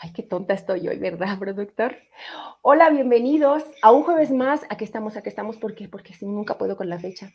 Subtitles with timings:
[0.00, 1.96] Ay, qué tonta estoy hoy, ¿verdad, productor?
[2.62, 4.62] Hola, bienvenidos a un jueves más.
[4.68, 5.56] Aquí estamos, aquí estamos.
[5.56, 5.88] ¿Por qué?
[5.88, 7.32] Porque si nunca puedo con la fecha.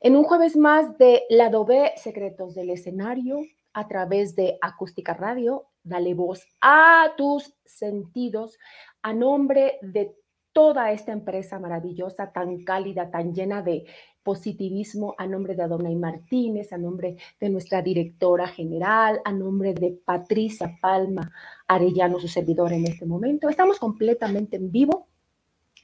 [0.00, 3.40] En un jueves más de Lado B, Secretos del Escenario,
[3.72, 5.66] a través de Acústica Radio.
[5.82, 8.58] Dale voz a tus sentidos
[9.02, 10.14] a nombre de
[10.58, 13.84] toda esta empresa maravillosa, tan cálida, tan llena de
[14.24, 19.96] positivismo, a nombre de Adonai Martínez, a nombre de nuestra directora general, a nombre de
[20.04, 21.30] Patricia Palma
[21.68, 23.48] Arellano, su servidor en este momento.
[23.48, 25.06] Estamos completamente en vivo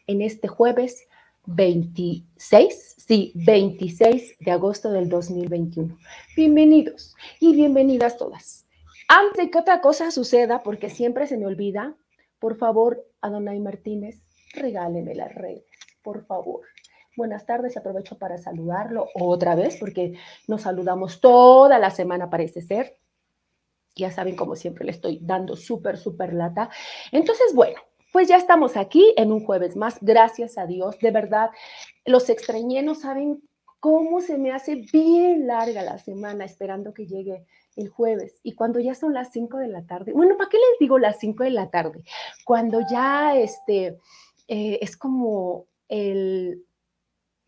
[0.08, 1.06] en este jueves
[1.46, 5.96] 26, sí, 26 de agosto del 2021.
[6.36, 8.66] Bienvenidos y bienvenidas todas.
[9.06, 11.94] Antes de que otra cosa suceda, porque siempre se me olvida,
[12.40, 14.23] por favor, Adonai Martínez,
[14.54, 15.64] regáleme las redes,
[16.02, 16.62] por favor.
[17.16, 20.14] Buenas tardes, aprovecho para saludarlo otra vez porque
[20.48, 22.96] nos saludamos toda la semana, parece ser.
[23.94, 26.70] Ya saben, como siempre, le estoy dando súper, súper lata.
[27.12, 27.80] Entonces, bueno,
[28.12, 30.98] pues ya estamos aquí en un jueves más, gracias a Dios.
[30.98, 31.50] De verdad,
[32.04, 33.42] los extrañé, no saben
[33.78, 37.44] cómo se me hace bien larga la semana esperando que llegue
[37.76, 38.40] el jueves.
[38.42, 41.18] Y cuando ya son las 5 de la tarde, bueno, ¿para qué les digo las
[41.18, 42.02] 5 de la tarde?
[42.44, 43.98] Cuando ya este
[44.48, 46.64] eh, es como el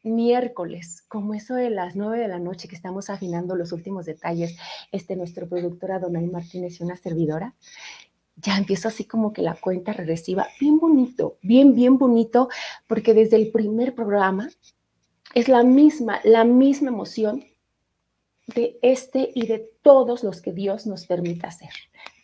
[0.02, 4.56] miércoles, como eso de las nueve de la noche que estamos afinando los últimos detalles,
[4.92, 7.54] este, nuestro productora Donay Martínez y una servidora,
[8.36, 12.48] ya empiezo así como que la cuenta regresiva, bien bonito, bien, bien bonito,
[12.86, 14.50] porque desde el primer programa
[15.34, 17.44] es la misma, la misma emoción
[18.46, 21.70] de este y de todos los que Dios nos permita hacer.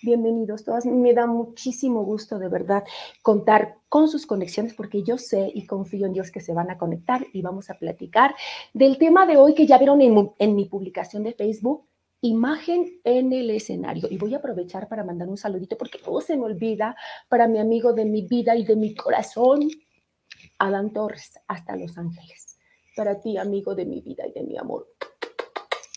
[0.04, 0.84] Bienvenidos todas.
[0.84, 2.82] Me da muchísimo gusto de verdad
[3.22, 6.76] contar con sus conexiones porque yo sé y confío en Dios que se van a
[6.76, 8.34] conectar y vamos a platicar
[8.74, 11.86] del tema de hoy que ya vieron en, mi publicación de Facebook,
[12.20, 14.08] imagen en el escenario.
[14.10, 16.96] Y voy a aprovechar para mandar un saludito porque todo se me olvida
[17.28, 19.68] para mi amigo de mi vida y de mi corazón,
[20.58, 22.58] Adán Torres, hasta Los Ángeles.
[22.96, 24.88] Para ti, amigo de mi vida y de mi amor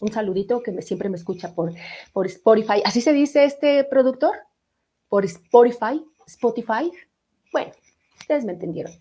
[0.01, 1.73] un saludito que me, siempre me escucha por,
[2.11, 2.81] por Spotify.
[2.83, 4.35] ¿Así se dice este productor?
[5.07, 6.91] Por Spotify, Spotify.
[7.51, 7.71] Bueno,
[8.19, 8.93] ustedes me entendieron.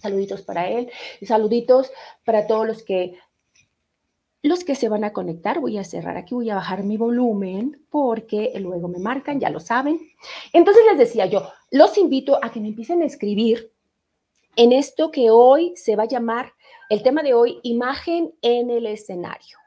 [0.00, 0.90] Saluditos para él
[1.22, 1.90] saluditos
[2.24, 3.18] para todos los que
[4.42, 5.58] los que se van a conectar.
[5.58, 9.58] Voy a cerrar aquí, voy a bajar mi volumen porque luego me marcan, ya lo
[9.58, 10.00] saben.
[10.52, 13.72] Entonces les decía yo, los invito a que me empiecen a escribir
[14.54, 16.52] en esto que hoy se va a llamar,
[16.88, 19.57] el tema de hoy, imagen en el escenario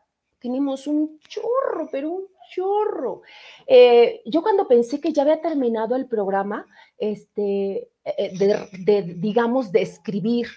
[0.41, 3.21] tenemos un chorro, pero un chorro.
[3.67, 6.65] Eh, yo cuando pensé que ya había terminado el programa,
[6.97, 10.47] este, eh, de, digamos, de escribir,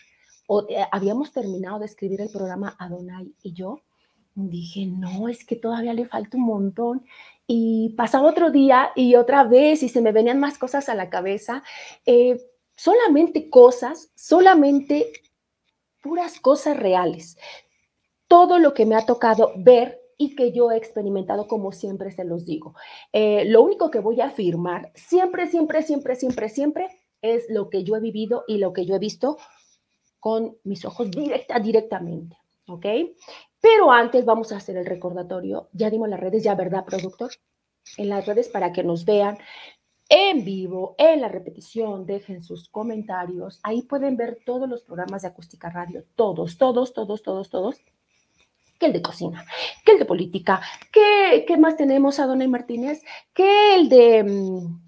[0.47, 3.81] o eh, habíamos terminado de escribir el programa Adonai y yo,
[4.35, 7.05] dije, no, es que todavía le falta un montón.
[7.47, 11.11] Y pasaba otro día y otra vez y se me venían más cosas a la
[11.11, 11.63] cabeza.
[12.75, 15.13] solamente cosas, solamente
[16.01, 17.37] puras cosas reales
[18.29, 22.25] todo lo que me ha tocado ver y que yo he experimentado como siempre se
[22.25, 22.75] los digo.
[23.13, 26.89] Eh, lo único que voy a afirmar siempre, siempre, siempre, siempre, siempre
[27.23, 29.39] es lo que yo he vivido y lo que yo he visto
[30.21, 32.37] con mis ojos directa, directamente.
[32.67, 32.87] ¿Ok?
[33.61, 35.69] Pero antes vamos a hacer el recordatorio.
[35.73, 37.33] Ya dimos las redes, ya, ¿verdad, productor?
[37.99, 39.37] En las redes para que nos vean
[40.09, 43.61] en vivo, en la repetición, dejen sus comentarios.
[43.63, 47.81] Ahí pueden ver todos los programas de Acústica Radio, todos, todos, todos, todos, todos
[48.79, 49.45] que el de cocina,
[49.85, 50.61] que el de política,
[50.93, 53.03] que, ¿qué más tenemos a Dona Martínez?
[53.33, 54.85] Que el de, mm,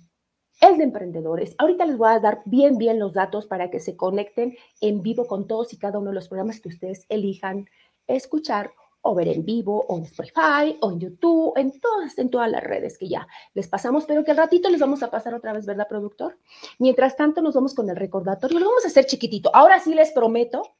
[0.60, 1.54] el de emprendedores.
[1.58, 5.26] Ahorita les voy a dar bien, bien los datos para que se conecten en vivo
[5.26, 7.69] con todos y cada uno de los programas que ustedes elijan
[8.06, 8.72] escuchar
[9.06, 12.62] o ver en vivo, o en Spotify, o en YouTube, en todas, en todas las
[12.62, 15.64] redes que ya les pasamos, pero que al ratito les vamos a pasar otra vez,
[15.64, 16.38] ¿verdad, productor?
[16.80, 19.54] Mientras tanto, nos vamos con el recordatorio, lo vamos a hacer chiquitito.
[19.54, 20.74] Ahora sí les prometo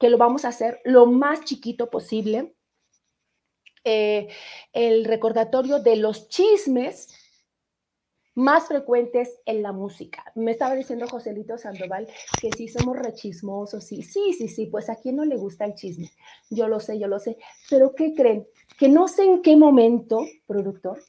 [0.00, 2.56] que lo vamos a hacer lo más chiquito posible.
[3.84, 4.28] Eh,
[4.72, 7.08] el recordatorio de los chismes
[8.34, 10.24] más frecuentes en la música.
[10.34, 12.08] Me estaba diciendo Joselito Sandoval
[12.40, 15.74] que sí somos rechismosos, sí, sí, sí, sí, pues a quién no le gusta el
[15.74, 16.10] chisme.
[16.48, 17.36] Yo lo sé, yo lo sé,
[17.68, 18.46] pero ¿qué creen?
[18.78, 21.02] Que no sé en qué momento, productor,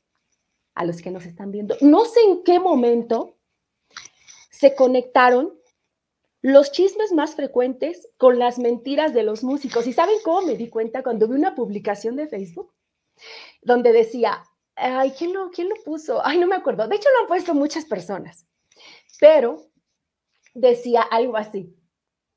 [0.74, 3.38] a los que nos están viendo, no sé en qué momento
[4.50, 5.61] se conectaron
[6.42, 9.88] los chismes más frecuentes con las mentiras de los músicos.
[9.88, 12.74] ¿Y saben cómo me di cuenta cuando vi una publicación de Facebook
[13.62, 14.44] donde decía,
[14.76, 16.26] ay, ¿quién lo, quién lo puso?
[16.26, 16.88] Ay, no me acuerdo.
[16.88, 18.48] De hecho, lo han puesto muchas personas,
[19.20, 19.68] pero
[20.54, 21.76] decía algo así.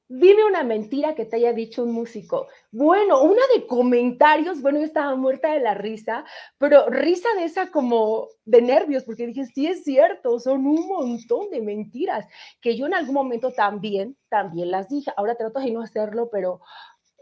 [0.09, 2.47] Dime una mentira que te haya dicho un músico.
[2.71, 6.25] Bueno, una de comentarios, bueno, yo estaba muerta de la risa,
[6.59, 11.51] pero risa de esa como de nervios, porque dije, sí es cierto, son un montón
[11.51, 12.27] de mentiras
[12.61, 15.11] que yo en algún momento también, también las dije.
[15.17, 16.61] Ahora trato de no hacerlo, pero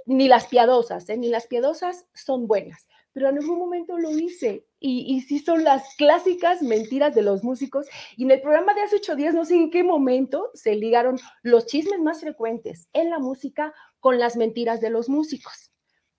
[0.07, 1.17] ni las piadosas, ¿eh?
[1.17, 4.67] ni las piadosas son buenas pero en algún momento lo hice.
[4.85, 7.87] Y, y sí son las clásicas mentiras de los músicos.
[8.17, 11.21] Y en el programa de hace ocho días, no sé en qué momento, se ligaron
[11.43, 15.71] los chismes más frecuentes en la música con las mentiras de los músicos.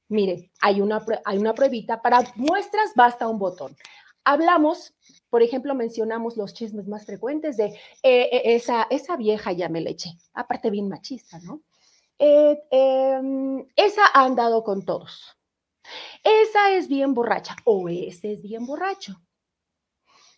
[0.07, 2.01] Mire, hay una, hay una pruebita.
[2.01, 3.75] Para muestras basta un botón.
[4.23, 4.93] Hablamos,
[5.29, 9.81] por ejemplo, mencionamos los chismes más frecuentes de eh, eh, esa, esa vieja ya me
[9.81, 10.11] le eché.
[10.33, 11.61] Aparte bien machista, ¿no?
[12.19, 15.35] Eh, em, esa ha andado con todos
[16.23, 19.15] esa es bien borracha o ese es bien borracho.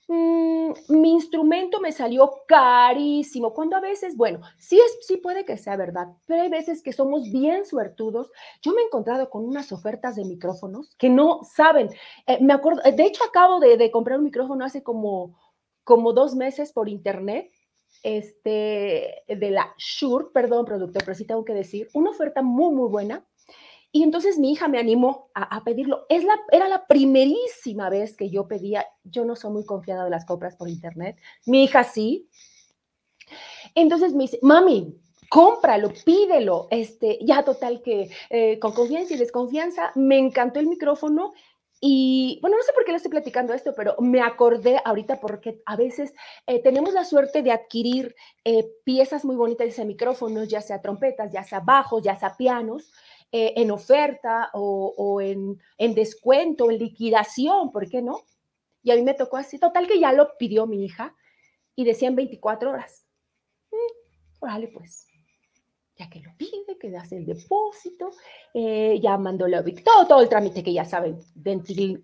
[0.08, 5.58] Mm, mi instrumento me salió carísimo, cuando a veces, bueno, sí, es, sí puede que
[5.58, 8.32] sea verdad, pero hay veces que somos bien suertudos.
[8.62, 11.90] Yo me he encontrado con unas ofertas de micrófonos que no saben.
[12.28, 15.36] Eh, me acuerdo, de hecho, acabo de, comprar un micrófono hace como,
[15.84, 17.52] como dos meses por internet
[18.04, 22.90] este, de la Shure, perdón, productor, pero sí tengo que decir, una oferta muy, muy
[22.90, 23.26] buena.
[23.96, 26.06] Y entonces mi hija me animó a, pedirlo.
[26.10, 30.10] Es la, era la primerísima vez que yo pedía, yo no soy muy confiada de
[30.10, 31.16] las compras por internet,
[31.46, 32.28] mi hija sí.
[33.74, 35.00] Entonces me dice, mami,
[35.30, 36.68] cómpralo, pídelo.
[36.72, 41.32] Este, ya total que eh, con confianza y desconfianza, me encantó el micrófono
[41.80, 45.62] y bueno, no sé por qué le estoy platicando esto, pero me acordé ahorita porque
[45.66, 46.14] a veces
[46.48, 50.82] eh, tenemos la suerte de adquirir eh, piezas muy bonitas, ya sea micrófonos, ya sea
[50.82, 52.92] trompetas, ya sea bajos, ya sea pianos,
[53.38, 55.60] eh, en oferta o, en,
[55.94, 58.22] descuento, en liquidación, ¿por qué no?
[58.82, 61.14] Y a mí me tocó así, total que ya lo pidió mi hija
[61.76, 63.06] y decían 24 horas.
[63.72, 65.08] Mm, órale, pues,
[65.98, 68.12] ya que lo pide, que hace el depósito,
[68.54, 71.52] eh, ya mandó la todo, todo el trámite que ya saben, de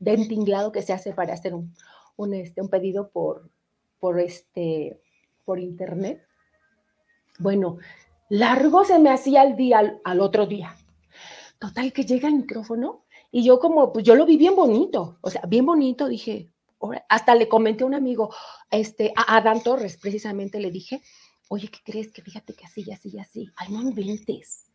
[0.03, 1.73] entinglado que se hace para hacer un,
[2.17, 3.49] un, este, un pedido por,
[4.01, 4.99] por, este,
[5.45, 6.27] por internet.
[7.39, 7.77] Bueno,
[8.27, 10.75] largo se me hacía el día al otro día.
[11.61, 15.29] Total, que llega el micrófono y yo como, pues yo lo vi bien bonito, o
[15.29, 16.49] sea, bien bonito, dije,
[17.07, 18.33] hasta le comenté a un amigo,
[18.71, 21.03] este, a Adán Torres, precisamente le dije,
[21.49, 22.11] oye, ¿qué crees?
[22.11, 24.71] Que fíjate que así, así, así, ay, no inventes.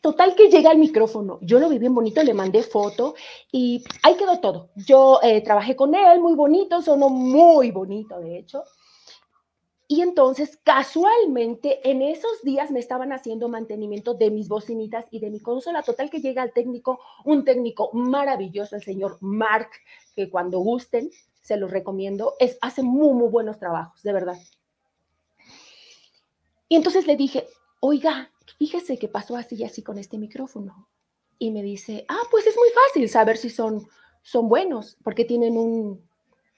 [0.00, 3.14] Total que llega el micrófono, yo lo vi bien bonito, le mandé foto
[3.52, 4.70] y ahí quedó todo.
[4.76, 8.64] Yo eh, trabajé con él, muy bonito, sonó muy bonito, de hecho.
[9.86, 15.30] Y entonces, casualmente, en esos días me estaban haciendo mantenimiento de mis bocinitas y de
[15.30, 15.82] mi consola.
[15.82, 19.68] Total que llega el técnico, un técnico maravilloso, el señor Mark,
[20.16, 21.10] que cuando gusten,
[21.42, 22.34] se los recomiendo.
[22.38, 24.38] Es, hace muy, muy buenos trabajos, de verdad.
[26.68, 27.46] Y entonces le dije,
[27.80, 30.88] oiga, fíjese que pasó así y así con este micrófono.
[31.38, 33.86] Y me dice, ah, pues es muy fácil saber si son,
[34.22, 36.08] son buenos, porque tienen un,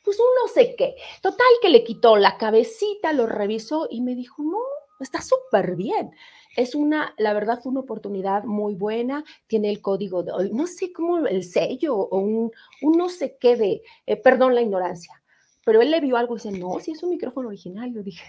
[0.06, 0.94] pues un no sé qué.
[1.20, 4.60] Total que le quitó la cabecita, lo revisó y me dijo, no,
[5.00, 6.12] está súper bien.
[6.56, 10.92] Es una, la verdad fue una oportunidad muy buena, tiene el código, de, no sé
[10.92, 15.20] cómo, el sello o un, no sé qué de, eh, perdón la ignorancia,
[15.66, 17.92] pero él le vio algo y dice, no, si es un micrófono original.
[17.92, 18.22] Yo dije,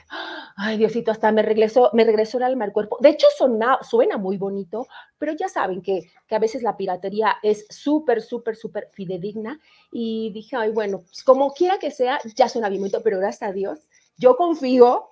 [0.56, 2.98] ay, Diosito, hasta me regresó, me regresó el alma al cuerpo.
[3.00, 4.88] De hecho, suena, suena muy bonito,
[5.20, 9.60] pero ya saben que, que a veces la piratería es súper, súper, súper fidedigna.
[9.92, 13.48] Y dije, ay, bueno, pues como quiera que sea, ya suena bien bonito, pero gracias
[13.48, 13.82] a Dios,
[14.18, 15.12] yo confío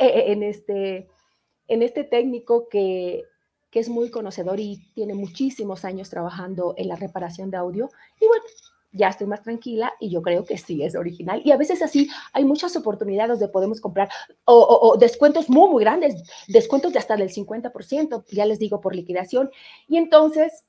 [0.00, 1.08] eh, eh, en este,
[1.68, 3.22] en este técnico que,
[3.70, 7.90] que es muy conocedor y tiene muchísimos años trabajando en la reparación de audio.
[8.20, 8.44] Y bueno,
[8.94, 11.42] ya estoy más tranquila y yo creo que sí es original.
[11.44, 14.08] Y a veces así hay muchas oportunidades de podemos comprar
[14.44, 19.50] o, descuentos muy, muy grandes, descuentos de hasta del 50%, ya les digo, por liquidación.
[19.88, 20.64] Y entonces,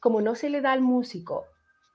[0.00, 1.44] como no se le da al músico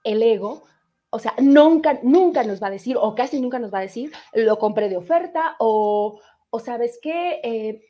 [0.04, 0.64] el ego,
[1.10, 4.12] o sea, nunca, nunca nos va a decir, o casi nunca nos va a decir,
[4.34, 6.20] lo compré de oferta, o,
[6.52, 7.82] o sabes qué, eh,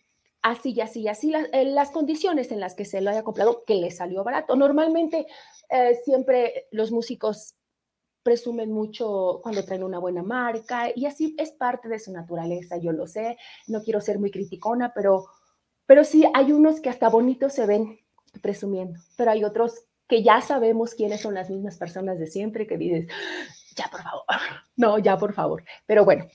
[0.41, 3.23] así y así y así, las, eh, las, condiciones en las que se lo haya
[3.23, 4.55] comprado, que le salió barato.
[4.55, 5.25] Normalmente,
[5.69, 7.55] eh, siempre los músicos
[8.25, 12.91] presumen mucho cuando traen una buena marca y así es parte de su naturaleza, yo
[12.91, 15.27] lo sé, no quiero ser muy criticona, pero,
[15.85, 17.99] pero sí hay unos que hasta bonitos se ven
[18.41, 22.79] presumiendo, pero hay otros que ya sabemos quiénes son las mismas personas de siempre que
[22.79, 23.07] dices,
[23.75, 24.25] ya por favor,
[24.75, 26.25] no, ya por favor, pero bueno,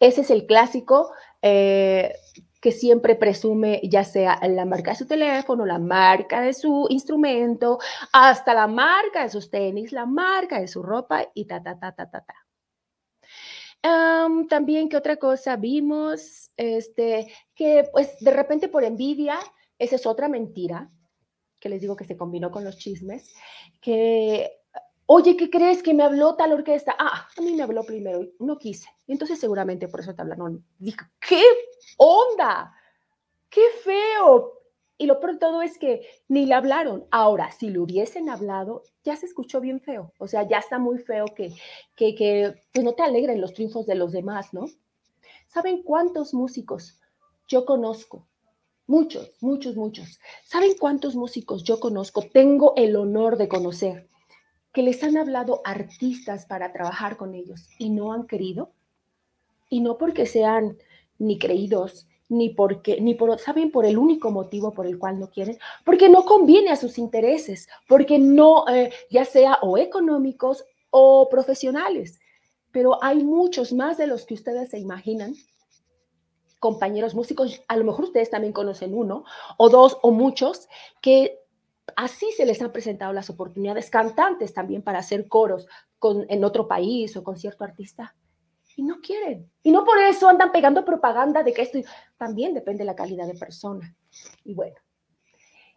[0.00, 1.12] ese es el clásico.
[1.42, 2.12] Eh,
[2.60, 7.78] que siempre presume ya sea la marca de su teléfono, la marca de su instrumento,
[8.12, 11.92] hasta la marca de sus tenis, la marca de su ropa y ta, ta, ta,
[11.92, 12.34] ta, ta, ta.
[14.48, 16.50] también, ¿qué otra cosa vimos?
[16.56, 19.38] Este, que pues de repente por envidia
[19.78, 20.90] esa es otra mentira
[21.60, 23.34] que les digo que se combinó con los chismes,
[23.80, 24.57] que,
[25.10, 26.94] oye, ¿qué crees que me habló tal orquesta?
[26.98, 28.88] Ah, a mí me habló primero, no quise.
[29.06, 30.62] Y entonces seguramente por eso te hablaron.
[30.78, 31.42] Dije, ¿qué
[31.96, 32.74] onda?
[33.48, 34.52] ¡Qué feo!
[34.98, 37.06] Y lo peor de todo es que ni le hablaron.
[37.10, 40.12] Ahora, si le hubiesen hablado, ya se escuchó bien feo.
[40.18, 41.54] O sea, ya está muy feo que,
[41.96, 44.66] que, que pues no te alegren los triunfos de los demás, ¿no?
[45.46, 47.00] ¿Saben cuántos músicos
[47.46, 48.26] yo conozco?
[48.86, 50.20] Muchos, muchos, muchos.
[50.44, 52.22] ¿Saben cuántos músicos yo conozco?
[52.30, 54.08] Tengo el honor de conocer
[54.72, 58.72] que les han hablado artistas para trabajar con ellos y no han querido.
[59.70, 60.78] Y no porque sean
[61.18, 63.70] ni creídos, ni porque, ni por, ¿saben?
[63.70, 67.68] Por el único motivo por el cual no quieren, porque no conviene a sus intereses,
[67.86, 72.20] porque no, eh, ya sea o económicos o profesionales.
[72.70, 75.34] Pero hay muchos más de los que ustedes se imaginan,
[76.58, 79.24] compañeros músicos, a lo mejor ustedes también conocen uno,
[79.56, 80.68] o dos, o muchos,
[81.00, 81.38] que
[81.96, 85.66] así se les han presentado las oportunidades, cantantes también para hacer coros
[85.98, 88.14] con, en otro país o con cierto artista
[88.78, 89.50] y no quieren.
[89.64, 91.80] Y no por eso andan pegando propaganda de que esto
[92.16, 93.94] también depende de la calidad de persona.
[94.44, 94.76] Y bueno,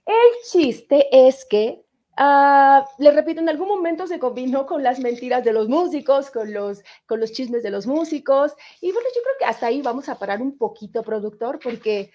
[0.06, 1.84] el chiste es que,
[2.20, 6.54] uh, le repito, en algún momento se combinó con las mentiras de los músicos, con
[6.54, 8.54] los, con los chismes de los músicos.
[8.82, 12.12] Y bueno, yo creo que hasta ahí vamos a parar un poquito, productor, porque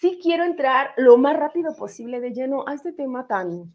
[0.00, 3.74] sí quiero entrar lo más rápido posible de lleno a este tema tan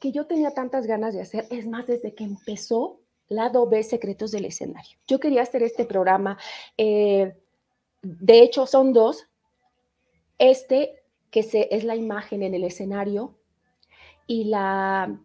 [0.00, 1.46] que yo tenía tantas ganas de hacer.
[1.50, 4.98] Es más, desde que empezó lado B, secretos del escenario.
[5.06, 6.38] Yo quería hacer este programa,
[6.76, 7.34] eh,
[8.02, 9.28] de hecho son dos,
[10.38, 13.38] este que se, es la imagen en el escenario
[14.26, 15.18] y, la,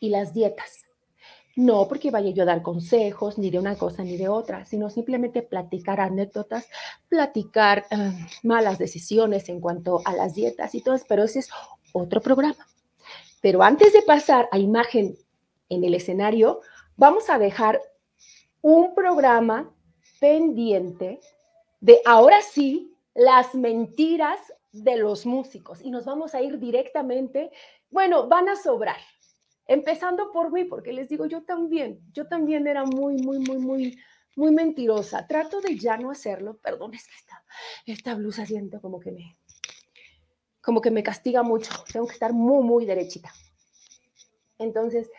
[0.00, 0.87] y las dietas.
[1.58, 4.90] No porque vaya yo a dar consejos ni de una cosa ni de otra, sino
[4.90, 6.68] simplemente platicar anécdotas,
[7.08, 8.12] platicar eh,
[8.44, 11.50] malas decisiones en cuanto a las dietas y todo eso, pero ese es
[11.92, 12.64] otro programa.
[13.40, 15.18] Pero antes de pasar a imagen
[15.68, 16.60] en el escenario,
[16.96, 17.80] vamos a dejar
[18.62, 19.68] un programa
[20.20, 21.18] pendiente
[21.80, 24.38] de ahora sí las mentiras
[24.70, 27.50] de los músicos y nos vamos a ir directamente,
[27.90, 28.98] bueno, van a sobrar.
[29.68, 33.98] Empezando por mí, porque les digo, yo también, yo también era muy, muy, muy, muy,
[34.34, 35.26] muy mentirosa.
[35.26, 37.44] Trato de ya no hacerlo, perdón, es que esta,
[37.84, 39.36] esta blusa siento como que me,
[40.62, 41.70] como que me castiga mucho.
[41.92, 43.30] Tengo que estar muy, muy derechita.
[44.58, 45.10] Entonces,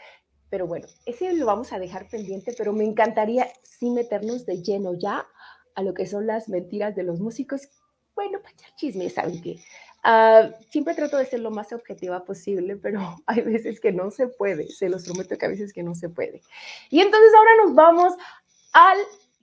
[0.49, 4.95] pero bueno, ese lo vamos a dejar pendiente, pero me encantaría sí meternos de lleno
[4.95, 5.27] ya
[5.75, 7.69] a lo que son las mentiras de los músicos.
[8.15, 9.59] Bueno, para echar chisme, ¿saben qué?
[10.03, 14.27] Uh, siempre trato de ser lo más objetiva posible, pero hay veces que no se
[14.27, 16.41] puede, se los prometo que a veces que no se puede.
[16.89, 18.13] Y entonces ahora nos vamos
[18.73, 18.97] al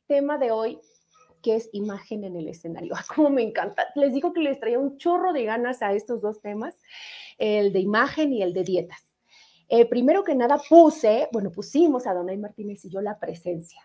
[0.06, 0.78] tema de hoy,
[1.42, 2.94] que es imagen en el escenario.
[2.96, 3.86] Ah, como me encanta.
[3.94, 6.78] Les digo que les traía un chorro de ganas a estos dos temas,
[7.38, 9.04] el de imagen y el de dietas.
[9.68, 13.82] Eh, primero que nada puse, bueno, pusimos a Donay Martínez y yo la presencia,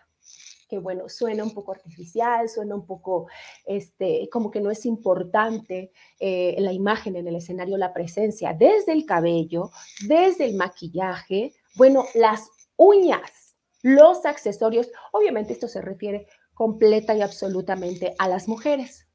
[0.72, 3.26] que bueno, suena un poco artificial, suena un poco,
[3.66, 8.92] este, como que no es importante eh, la imagen en el escenario, la presencia, desde
[8.92, 9.70] el cabello,
[10.08, 18.14] desde el maquillaje, bueno, las uñas, los accesorios, obviamente esto se refiere completa y absolutamente
[18.18, 19.06] a las mujeres,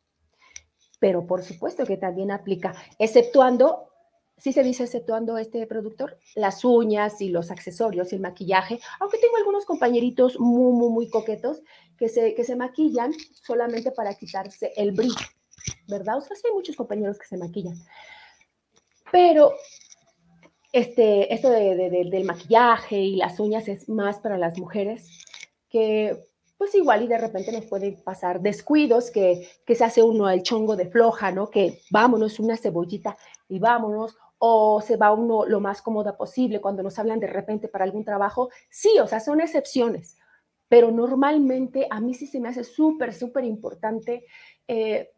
[0.99, 3.89] pero por supuesto que también aplica, exceptuando
[4.37, 9.17] sí se dice exceptuando este productor, las uñas y los accesorios y el maquillaje, aunque
[9.17, 11.61] tengo algunos compañeritos muy, muy, muy coquetos
[11.97, 15.15] que se, que se maquillan solamente para quitarse el brillo,
[15.87, 16.17] ¿verdad?
[16.17, 17.75] O sea, sí hay muchos compañeros que se maquillan.
[19.11, 19.53] Pero
[20.71, 25.07] este, esto del maquillaje y las uñas es más para las mujeres
[25.69, 26.23] que
[26.57, 30.41] pues igual y de repente nos pueden pasar descuidos que, que se hace uno el
[30.41, 31.49] chongo de floja, ¿no?
[31.49, 33.15] Que vámonos una cebollita
[33.47, 37.67] y vámonos, o se va uno lo más cómoda posible cuando nos hablan de repente
[37.67, 38.49] para algún trabajo.
[38.69, 40.17] Sí, o sea, son excepciones,
[40.67, 44.25] pero normalmente a mí sí se me hace súper, súper importante.
[44.67, 45.09] Eh,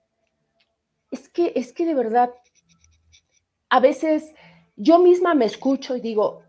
[1.11, 2.33] es, que, es que de verdad,
[3.69, 4.33] a veces
[4.75, 6.43] yo misma me escucho y digo,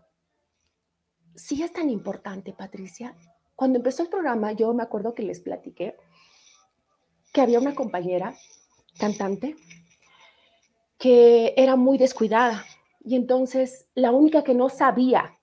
[1.35, 3.15] sí es tan importante, Patricia.
[3.55, 5.97] Cuando empezó el programa, yo me acuerdo que les platiqué
[7.33, 8.35] que había una compañera
[8.97, 9.55] cantante
[11.01, 12.63] que era muy descuidada
[13.03, 15.39] y entonces la única que no sabía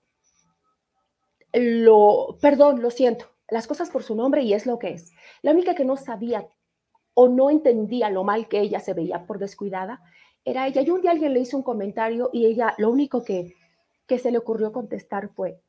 [1.51, 5.11] lo, perdón, lo siento, las cosas por su nombre y es lo que es.
[5.41, 6.47] La única que no sabía
[7.13, 10.01] o no entendía lo mal que ella se veía por descuidada
[10.45, 10.81] era ella.
[10.81, 13.53] Y un día alguien le hizo un comentario y ella lo único que,
[14.07, 15.61] que se le ocurrió contestar fue,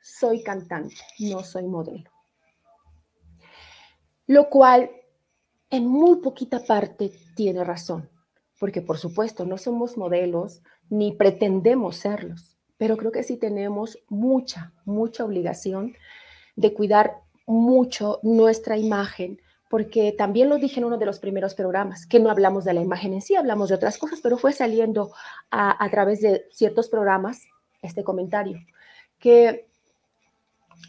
[0.00, 2.08] soy cantante, no soy modelo.
[4.28, 4.88] Lo cual
[5.68, 8.08] en muy poquita parte tiene razón
[8.62, 14.72] porque por supuesto no somos modelos ni pretendemos serlos, pero creo que sí tenemos mucha,
[14.84, 15.96] mucha obligación
[16.54, 22.06] de cuidar mucho nuestra imagen, porque también lo dije en uno de los primeros programas,
[22.06, 25.10] que no hablamos de la imagen en sí, hablamos de otras cosas, pero fue saliendo
[25.50, 27.42] a, a través de ciertos programas
[27.82, 28.60] este comentario,
[29.18, 29.66] que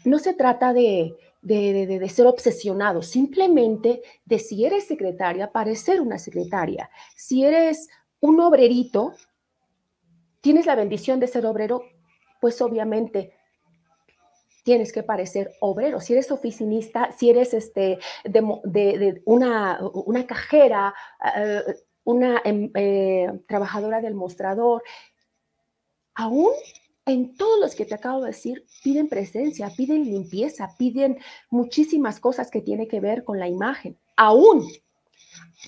[0.04, 6.00] no se trata de, de, de, de, ser obsesionado, simplemente de si eres secretaria, parecer
[6.00, 6.90] una secretaria.
[7.14, 7.88] Si eres
[8.20, 9.14] un obrerito,
[10.40, 11.84] tienes la bendición de ser obrero,
[12.40, 13.34] pues obviamente
[14.64, 16.00] tienes que parecer obrero.
[16.00, 21.72] Si eres oficinista, si eres este, de, una, una, cajera, uh,
[22.04, 24.82] una eh, trabajadora del mostrador,
[26.14, 26.50] aún
[27.06, 31.18] en todos los que te acabo de decir, piden presencia, piden limpieza, piden
[31.50, 33.98] muchísimas cosas que tienen que ver con la imagen.
[34.16, 34.66] Aún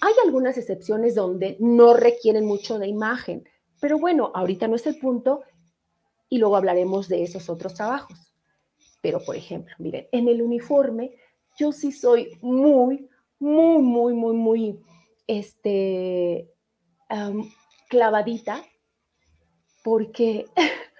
[0.01, 3.49] hay algunas excepciones donde no requieren mucho de imagen,
[3.81, 5.43] pero bueno, ahorita no es el punto
[6.29, 8.35] y luego hablaremos de esos otros trabajos.
[9.03, 11.13] Pero, por ejemplo, miren, en el uniforme
[11.59, 14.81] yo sí soy muy, muy, muy, muy, muy,
[15.27, 16.51] este,
[17.89, 18.63] clavadita,
[19.83, 20.47] porque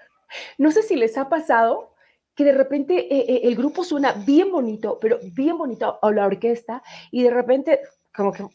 [0.57, 1.93] no sé si les ha pasado
[2.35, 6.25] que de repente eh, eh, el grupo suena bien bonito, pero bien bonito, o la
[6.27, 7.79] orquesta, y de repente
[8.15, 8.45] como que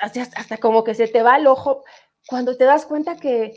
[0.00, 1.84] hasta, hasta como que se te va el ojo
[2.26, 3.52] cuando te das cuenta que,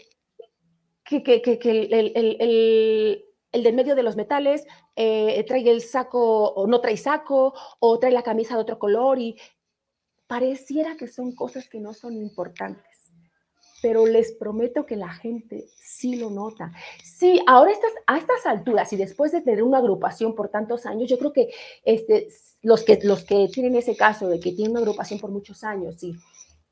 [1.06, 4.66] que, que, que el, el, el, el del medio de los metales
[4.96, 9.20] eh, trae el saco o no trae saco o trae la camisa de otro color
[9.20, 9.40] y
[10.28, 12.93] pareciera que son cosas que no son importantes.
[13.84, 16.72] Pero les prometo que la gente sí lo nota.
[17.04, 21.08] Sí, ahora estas, a estas alturas y después de tener una agrupación por tantos años,
[21.08, 21.50] yo creo que,
[21.86, 22.30] este,
[22.64, 26.02] los, que los que tienen ese caso de que tienen una agrupación por muchos años
[26.02, 26.16] y,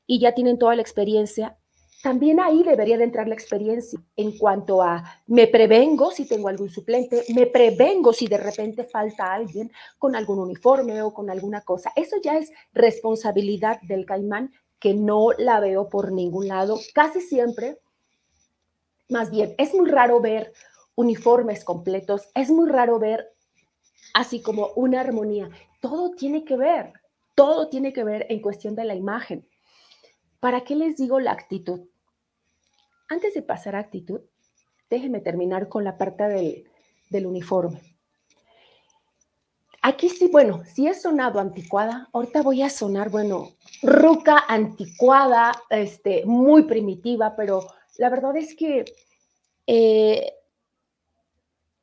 [0.06, 1.56] y ya tienen toda la experiencia,
[2.02, 6.68] también ahí debería de entrar la experiencia en cuanto a me prevengo si tengo algún
[6.68, 11.92] suplente, me prevengo si de repente falta alguien con algún uniforme o con alguna cosa.
[11.94, 16.76] Eso ya es responsabilidad del caimán que no la veo por ningún lado.
[16.92, 17.78] Casi siempre,
[19.08, 20.52] más bien, es muy raro ver
[20.96, 23.32] uniformes completos, es muy raro ver
[24.12, 25.50] así como una armonía.
[25.80, 26.94] Todo tiene que ver,
[27.36, 29.48] todo tiene que ver en cuestión de la imagen.
[30.40, 31.88] ¿Para qué les digo la actitud?
[33.08, 34.22] Antes de pasar a actitud,
[34.90, 36.68] déjenme terminar con la parte del,
[37.08, 37.91] del uniforme.
[39.84, 46.24] Aquí sí, bueno, si he sonado anticuada, ahorita voy a sonar, bueno, ruca, anticuada, este,
[46.24, 47.66] muy primitiva, pero
[47.98, 48.84] la verdad es que
[49.66, 50.34] eh,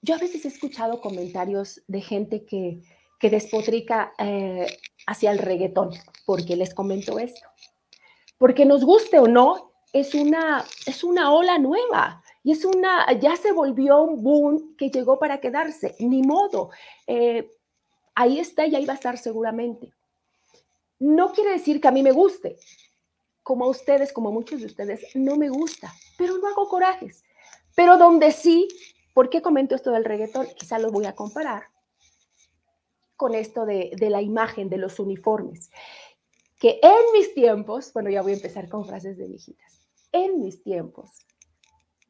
[0.01, 2.81] yo a veces he escuchado comentarios de gente que,
[3.19, 4.65] que despotrica eh,
[5.05, 5.89] hacia el reggaetón,
[6.25, 7.47] porque les comento esto.
[8.37, 13.35] Porque nos guste o no, es una, es una ola nueva y es una, ya
[13.35, 16.69] se volvió un boom que llegó para quedarse, ni modo.
[17.05, 17.49] Eh,
[18.19, 19.93] ahí está y ahí va a estar seguramente.
[20.99, 22.57] No quiere decir que a mí me guste,
[23.43, 27.23] como a ustedes, como a muchos de ustedes, no me gusta, pero no hago corajes.
[27.75, 28.67] Pero donde sí,
[29.13, 30.47] ¿por qué comento esto del reggaetón?
[30.57, 31.63] Quizá lo voy a comparar
[33.15, 35.71] con esto de, la imagen de los uniformes
[36.59, 40.61] que en mis tiempos, bueno, ya voy a empezar con frases de viejitas, en mis
[40.61, 41.11] tiempos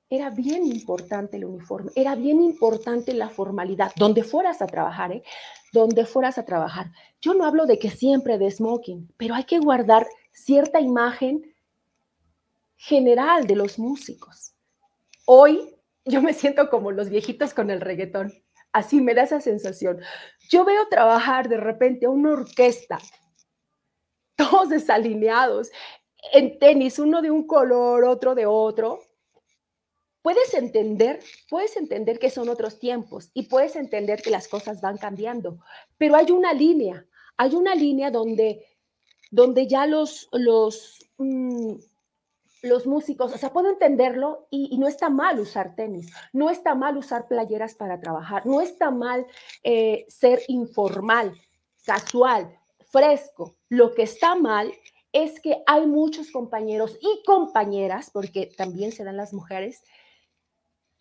[0.10, 5.24] era bien importante el uniforme, era bien importante la formalidad, donde fueras a trabajar, ¿eh?
[5.72, 6.92] donde fueras a trabajar.
[7.22, 11.54] Yo no hablo de que siempre de smoking, pero hay que guardar cierta imagen
[12.76, 14.54] general de los músicos.
[15.26, 18.34] Hoy yo me siento como los viejitos con el reggaetón,
[18.72, 20.00] así me da esa sensación.
[20.50, 22.98] Yo veo trabajar de repente a una orquesta,
[24.36, 25.70] todos desalineados,
[26.34, 29.02] en tenis, uno de un color, otro de otro,
[30.22, 34.98] puedes entender, puedes entender que son otros tiempos y puedes entender que las cosas van
[34.98, 35.60] cambiando,
[35.98, 37.06] pero hay una línea,
[37.38, 38.66] hay una línea donde,
[39.32, 41.76] donde ya los, los, mmm,
[42.62, 46.76] los músicos, o sea, puedo entenderlo y, y, no está mal usar tenis, no está
[46.76, 49.26] mal usar playeras para trabajar, no está mal
[49.64, 51.40] eh, ser informal,
[51.86, 52.60] casual,
[52.92, 53.56] fresco.
[53.70, 54.72] Lo que está mal
[55.12, 59.84] es que hay muchos compañeros y compañeras, porque también se dan las mujeres,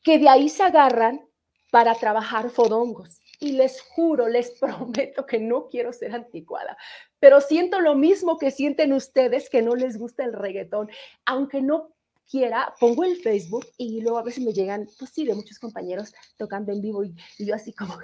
[0.03, 1.29] que de ahí se agarran
[1.71, 3.21] para trabajar fodongos.
[3.41, 6.77] Y les juro, les prometo que no quiero ser anticuada,
[7.21, 10.91] pero siento lo mismo que sienten ustedes que no les gusta el reggaetón,
[11.25, 11.95] aunque no
[12.29, 16.13] quiera, pongo el Facebook y luego a veces me llegan, pues sí, de muchos compañeros
[16.37, 17.95] tocando en vivo y, y yo así como,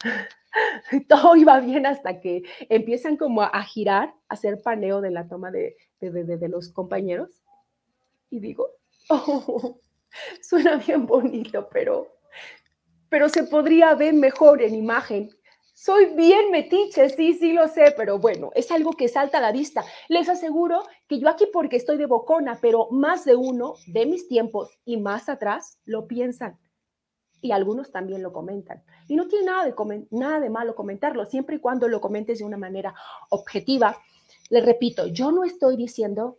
[1.08, 5.50] todo iba bien hasta que empiezan como a, girar, a hacer paneo de la toma
[5.50, 7.42] de, de, de, de los compañeros
[8.30, 8.68] y digo,
[9.10, 9.78] oh,
[10.42, 12.08] suena bien bonito, pero,
[13.08, 15.30] pero se podría ver mejor en imagen.
[15.74, 19.52] Soy bien metiche, sí, sí lo sé, pero bueno, es algo que salta a la
[19.52, 19.84] vista.
[20.08, 24.28] Les aseguro que yo aquí porque estoy de bocona, pero más de uno de mis
[24.28, 26.58] tiempos y más atrás lo piensan.
[27.40, 28.84] Y algunos también lo comentan.
[29.08, 32.44] Y no tiene nada de, nada de malo comentarlo, siempre y cuando lo comentes de
[32.44, 32.94] una manera
[33.30, 33.98] objetiva.
[34.50, 36.38] Les repito, yo no estoy diciendo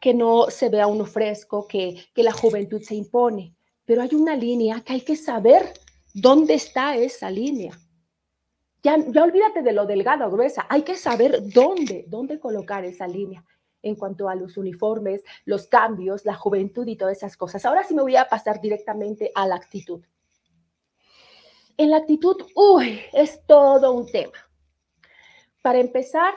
[0.00, 4.36] que no se vea uno fresco, que, que la juventud se impone, pero hay una
[4.36, 5.72] línea que hay que saber
[6.14, 7.78] dónde está esa línea.
[8.82, 13.08] Ya, ya olvídate de lo delgado o gruesa, hay que saber dónde, dónde colocar esa
[13.08, 13.44] línea
[13.82, 17.64] en cuanto a los uniformes, los cambios, la juventud y todas esas cosas.
[17.64, 20.04] Ahora sí me voy a pasar directamente a la actitud.
[21.76, 24.32] En la actitud, uy, es todo un tema.
[25.62, 26.34] Para empezar,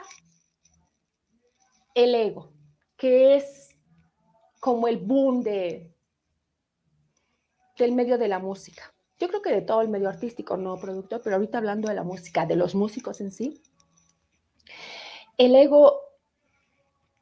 [1.94, 2.51] el ego,
[3.02, 3.76] que es
[4.60, 5.92] como el boom de,
[7.76, 8.94] del medio de la música.
[9.18, 12.04] Yo creo que de todo el medio artístico, no productor, pero ahorita hablando de la
[12.04, 13.60] música, de los músicos en sí,
[15.36, 15.98] el ego,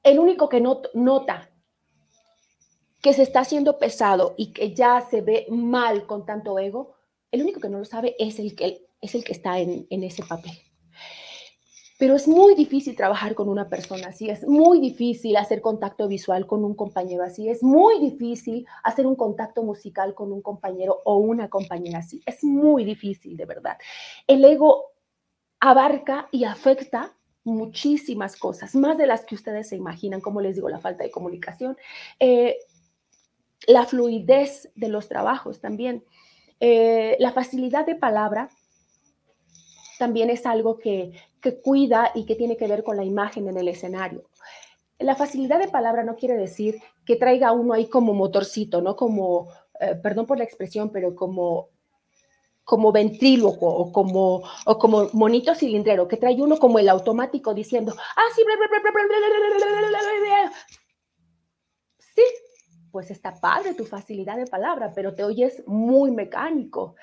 [0.02, 1.50] el único que nota
[3.00, 6.94] que se está haciendo pesado y que ya se ve mal con tanto ego,
[7.30, 10.24] el único que no lo sabe es el que, es el que está en ese
[10.24, 10.69] papel.
[12.00, 16.46] Pero es muy difícil trabajar con una persona así, es muy difícil hacer contacto visual
[16.46, 21.18] con un compañero así, es muy difícil hacer un contacto musical con un compañero o
[21.18, 23.76] una compañera así, es muy difícil de verdad.
[24.26, 24.92] El ego
[25.60, 27.12] abarca y afecta
[27.44, 31.10] muchísimas cosas, más de las que ustedes se imaginan, como les digo, la falta de
[31.10, 31.76] comunicación,
[32.18, 32.56] eh,
[33.66, 36.02] la fluidez de los trabajos también,
[36.60, 38.48] eh, la facilidad de palabra
[40.00, 41.12] también es algo que,
[41.62, 44.24] cuida y que tiene que ver con la imagen en el escenario.
[44.98, 48.96] La facilidad de palabra no quiere decir que traiga uno ahí como motorcito, ¿no?
[48.96, 51.68] Como, eh, perdón por la expresión, pero como
[52.64, 57.92] como ventríloco o como, o como monito cilindrero, que trae uno como el automático diciendo,
[57.98, 58.44] ah, sí,
[62.92, 66.94] pues está padre tu facilidad de palabra, pero te oyes muy mecánico.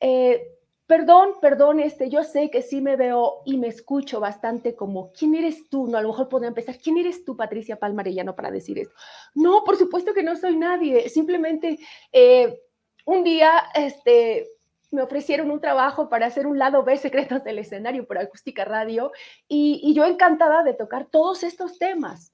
[0.00, 5.12] Eh, Perdón, perdón, este, yo sé que sí me veo y me escucho bastante como,
[5.12, 5.86] ¿quién eres tú?
[5.86, 8.94] No, a lo mejor podría empezar, ¿quién eres tú, Patricia Palmarellano, para decir esto?
[9.34, 11.78] No, por supuesto que no soy nadie, simplemente
[12.12, 12.60] eh,
[13.06, 14.48] un día, este,
[14.90, 19.12] me ofrecieron un trabajo para hacer un lado B secretos del escenario por acústica radio
[19.48, 22.32] y, y yo encantada de tocar todos estos temas.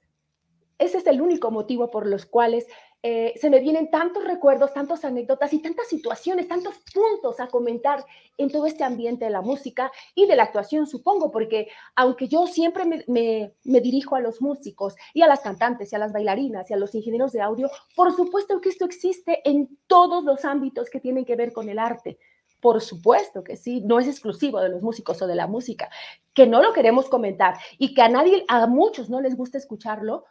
[0.78, 2.66] Ese es el único motivo por los cuales
[3.00, 8.04] eh, se me vienen tantos recuerdos, tantas anécdotas y tantas situaciones, tantos puntos a comentar
[8.36, 12.48] en todo este ambiente de la música y de la actuación, supongo, porque aunque yo
[12.48, 16.74] siempre me, dirijo a los músicos y a las cantantes y a las bailarinas y
[16.74, 20.98] a los ingenieros de audio, por supuesto que esto existe en todos los ámbitos que
[20.98, 22.18] tienen que ver con el arte.
[22.60, 25.88] Por supuesto que sí, no es exclusivo de los músicos o de la música,
[26.34, 30.24] que no lo queremos comentar y que a nadie, a muchos no les gusta escucharlo,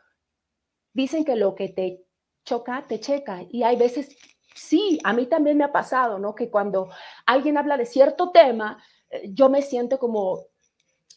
[0.91, 2.06] dicen que lo que te
[2.47, 3.43] choca, te checa.
[3.51, 4.15] Y hay veces,
[4.55, 6.33] sí, a mí también me ha pasado, ¿no?
[6.33, 6.89] Que cuando
[7.25, 10.45] alguien habla de cierto tema, eh, yo me siento como,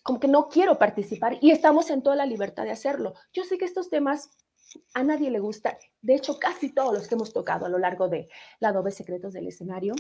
[0.03, 3.15] como que no quiero participar y estamos en toda la libertad de hacerlo.
[3.33, 4.31] Yo sé que estos temas
[4.93, 5.77] a nadie le gustan.
[6.03, 9.33] De hecho, casi todos los que hemos tocado a lo largo de la doble secretos
[9.33, 9.95] del escenario.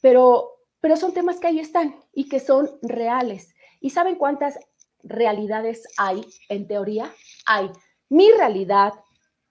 [0.00, 3.54] Pero, pero son temas que ahí están y que son reales.
[3.80, 4.58] ¿Y saben cuántas
[5.02, 7.12] realidades hay en teoría?
[7.46, 7.70] Hay
[8.08, 8.92] mi realidad,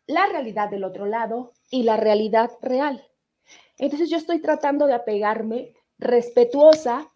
[0.08, 3.06] la realidad del otro lado y la realidad real.
[3.78, 7.10] Entonces yo estoy tratando de apegarme respetuosa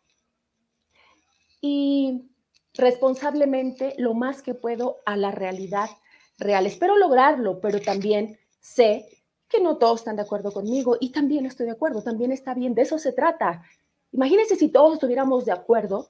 [1.62, 2.30] y
[2.73, 5.89] responsablemente lo más que puedo a la realidad
[6.38, 6.65] real.
[6.65, 9.06] Espero lograrlo, pero también sé
[9.50, 12.73] que no todos están de acuerdo conmigo y también estoy de acuerdo, también está bien,
[12.73, 13.63] de eso se trata.
[14.12, 16.10] Imagínense si todos estuviéramos de acuerdo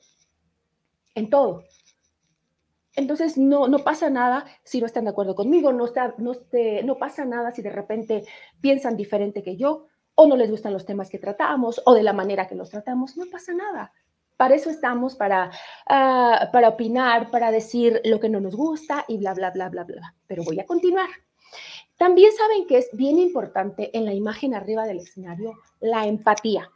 [1.16, 1.64] en todo.
[2.98, 6.34] Entonces, no, no pasa nada si no están de acuerdo conmigo, no, está, no,
[6.84, 8.26] no pasa nada si de repente
[8.60, 12.12] piensan diferente que yo, o no les gustan los temas que tratamos, o de la
[12.12, 13.94] manera que los tratamos, no pasa nada.
[14.36, 15.52] Para eso estamos, para,
[15.88, 19.84] ah, para opinar, para decir lo que no nos gusta y bla, bla, bla, bla,
[19.84, 20.16] bla.
[20.26, 21.10] Pero voy a continuar.
[21.98, 26.72] También saben que es bien importante en la imagen arriba del escenario la empatía.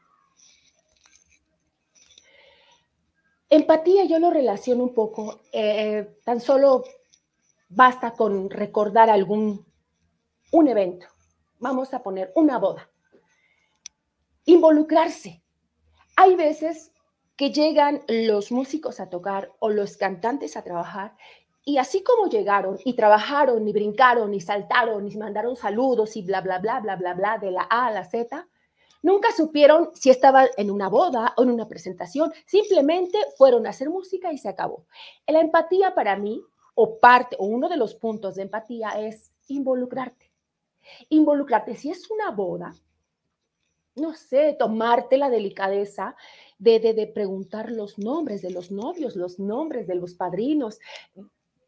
[3.54, 6.86] Empatía yo lo relaciono un poco, eh, tan solo
[7.68, 9.66] basta con recordar algún,
[10.54, 11.08] un evento,
[11.60, 12.90] vamos a poner una boda,
[14.46, 15.44] involucrarse.
[16.16, 16.94] Hay veces
[17.36, 21.18] que llegan los músicos a tocar o los cantantes a trabajar
[21.66, 26.40] Y así como llegaron y trabajaron y brincaron y saltaron y mandaron saludos y bla,
[26.40, 28.48] bla, bla, bla, bla, bla, de la A a la Z,
[29.02, 32.32] nunca supieron si estaba en una boda o en una presentación.
[32.46, 34.86] Simplemente fueron a hacer música y se acabó.
[35.28, 36.44] La empatía para mí,
[36.76, 40.32] o parte, o uno de los puntos de empatía es involucrarte.
[41.10, 41.76] Involucrarte.
[41.76, 42.74] Si es una boda,
[43.96, 46.16] no sé, tomarte la delicadeza
[46.58, 50.80] de, de, de preguntar los nombres de los novios, los nombres de los padrinos,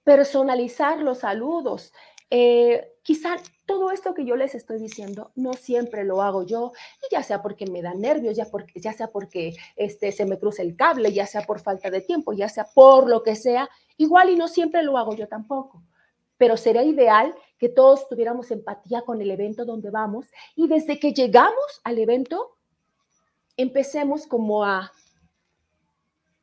[0.03, 1.93] personalizar los saludos.
[2.29, 3.35] Eh, quizá
[3.65, 7.41] todo esto que yo les estoy diciendo no siempre lo hago yo, y ya sea
[7.41, 11.13] porque me da nervios, ya, porque, ya sea porque este, se me cruza el cable,
[11.13, 14.47] ya sea por falta de tiempo, ya sea por lo que sea, igual y no
[14.47, 15.83] siempre lo hago yo tampoco.
[16.37, 21.13] Pero sería ideal que todos tuviéramos empatía con el evento donde vamos y desde que
[21.13, 22.57] llegamos al evento
[23.55, 24.91] empecemos como a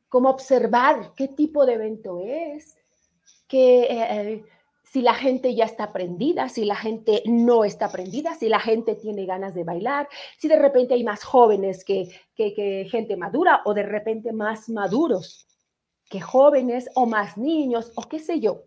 [0.07, 2.77] como observar qué tipo de evento es,
[3.47, 4.45] que eh,
[4.91, 8.95] si la gente ya está prendida, si la gente no está prendida, si la gente
[8.95, 13.61] tiene ganas de bailar, si de repente hay más jóvenes que, que, que gente madura
[13.63, 15.47] o de repente más maduros
[16.09, 18.63] que jóvenes o más niños o qué sé yo.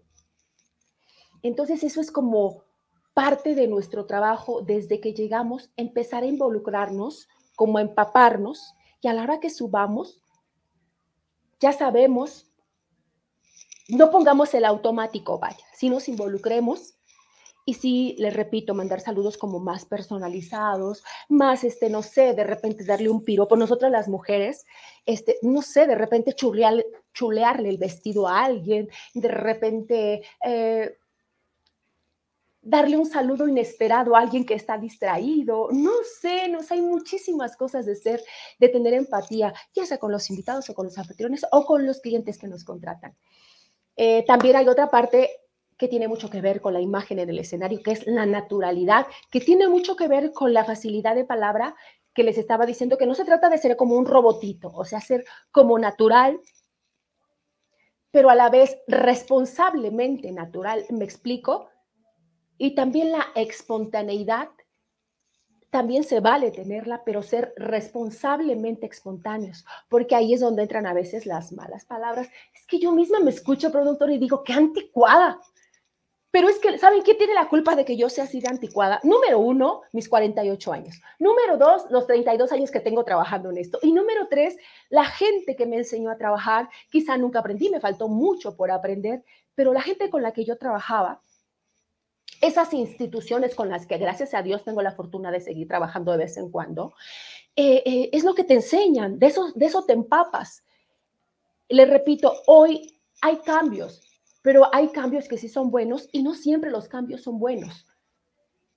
[1.42, 2.62] Entonces eso es como
[3.12, 9.12] parte de nuestro trabajo desde que llegamos, empezar a involucrarnos, como a empaparnos y a
[9.12, 10.22] la hora que subamos,
[11.60, 12.50] ya sabemos
[13.88, 16.94] no pongamos el automático, vaya, si nos involucremos
[17.66, 22.84] y si, les repito, mandar saludos como más personalizados, más, este, no sé, de repente
[22.84, 23.56] darle un piropo.
[23.56, 24.66] Nosotras las mujeres,
[25.06, 26.84] este, no sé, de repente chulear,
[27.14, 30.98] chulearle el vestido a alguien, de repente eh,
[32.60, 35.68] darle un saludo inesperado a alguien que está distraído.
[35.72, 38.22] No sé, no sé, hay muchísimas cosas de ser,
[38.58, 42.00] de tener empatía, ya sea con los invitados o con los anfitriones o con los
[42.00, 43.16] clientes que nos contratan.
[43.96, 45.30] Eh, también hay otra parte
[45.88, 49.40] tiene mucho que ver con la imagen en el escenario, que es la naturalidad, que
[49.40, 51.74] tiene mucho que ver con la facilidad de palabra
[52.14, 55.00] que les estaba diciendo, que no se trata de ser como un robotito, o sea,
[55.00, 56.40] ser como natural,
[58.10, 61.68] pero a la vez responsablemente natural, me explico,
[62.56, 64.48] y también la espontaneidad
[65.74, 71.26] también se vale tenerla, pero ser responsablemente espontáneos, porque ahí es donde entran a veces
[71.26, 72.28] las malas palabras.
[72.54, 75.40] Es que yo misma me escucho, productor, y digo, qué anticuada.
[76.34, 78.98] Pero es que, ¿saben qué tiene la culpa de que yo sea así de anticuada?
[79.04, 81.00] Número uno, mis 48 años.
[81.20, 83.78] Número dos, los 32 años que tengo trabajando en esto.
[83.82, 84.56] Y número tres,
[84.90, 86.68] la gente que me enseñó a trabajar.
[86.90, 89.22] Quizá nunca aprendí, me faltó mucho por aprender,
[89.54, 91.22] pero la gente con la que yo trabajaba,
[92.40, 96.18] esas instituciones con las que gracias a Dios tengo la fortuna de seguir trabajando de
[96.18, 96.94] vez en cuando,
[97.54, 100.64] eh, eh, es lo que te enseñan, de eso, de eso te empapas.
[101.68, 104.13] Le repito, hoy hay cambios,
[104.44, 107.87] pero hay cambios que sí son buenos y no siempre los cambios son buenos.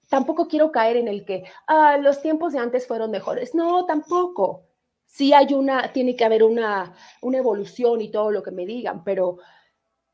[0.08, 3.54] Tampoco quiero caer en el que ah, los tiempos de antes fueron mejores.
[3.54, 4.64] No, tampoco.
[5.06, 9.04] Sí hay una, tiene que haber una, una evolución y todo lo que me digan,
[9.04, 9.40] pero,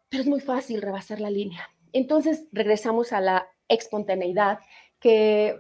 [0.10, 1.70] pero es muy fácil rebasar la línea.
[1.92, 4.58] Entonces regresamos a la espontaneidad,
[5.00, 5.56] que,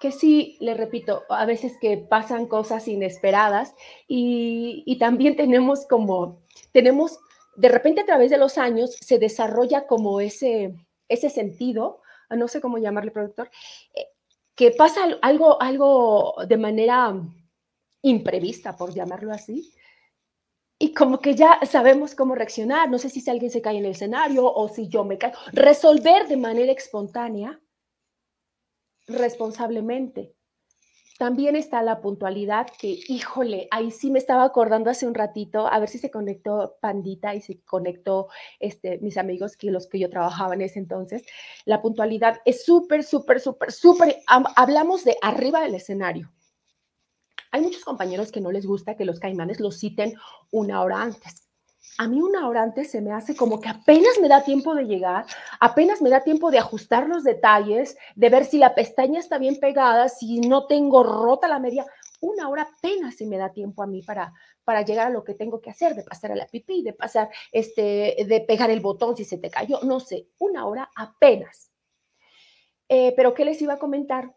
[0.00, 3.74] que sí, le repito, a veces que pasan cosas inesperadas
[4.08, 6.40] y, también tenemos como,
[6.72, 7.18] tenemos,
[7.56, 10.74] de repente a través de los años se desarrolla como ese,
[11.08, 13.50] ese sentido, no sé cómo llamarle productor,
[13.94, 14.08] eh,
[14.54, 17.14] que pasa algo, algo de manera
[18.02, 19.72] imprevista, por llamarlo así,
[20.78, 22.90] y como que ya sabemos cómo reaccionar.
[22.90, 25.38] No sé si, si alguien se cae en el escenario o si yo me caigo.
[25.52, 27.58] Resolver de manera espontánea,
[29.06, 30.35] responsablemente.
[31.18, 35.78] También está la puntualidad que, híjole, ahí sí me estaba acordando hace un ratito, a
[35.78, 38.28] ver si se conectó Pandita y se conectó
[38.60, 41.24] este, mis amigos que los que yo trabajaba en ese entonces.
[41.64, 46.30] La puntualidad es súper, súper, súper, súper, hablamos de arriba del escenario.
[47.50, 50.14] Hay muchos compañeros que no les gusta que los caimanes los citen
[50.50, 51.45] una hora antes.
[51.98, 54.84] A mí una hora antes se me hace como que apenas me da tiempo de
[54.84, 55.24] llegar,
[55.60, 59.58] apenas me da tiempo de ajustar los detalles, de ver si la pestaña está bien
[59.58, 61.86] pegada, si no tengo rota la media.
[62.20, 64.32] Una hora apenas se me da tiempo a mí para,
[64.64, 67.30] para llegar a lo que tengo que hacer, de pasar a la pipí, de pasar,
[67.50, 71.70] este, de pegar el botón si se te cayó, no sé, una hora apenas.
[72.88, 74.34] Eh, pero ¿qué les iba a comentar?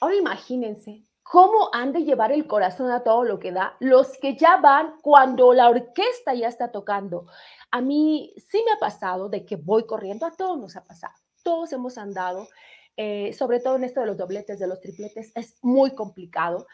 [0.00, 4.36] Ahora imagínense cómo han de llevar el corazón a todo lo que da los que
[4.36, 7.26] ya van cuando la orquesta ya está tocando.
[7.70, 11.14] A mí sí me ha pasado de que voy corriendo, a todos nos ha pasado,
[11.44, 12.48] todos hemos andado,
[12.96, 16.66] eh, sobre todo en esto de los dobletes, de los tripletes, es muy complicado,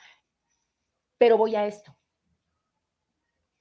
[1.19, 1.95] pero voy a esto.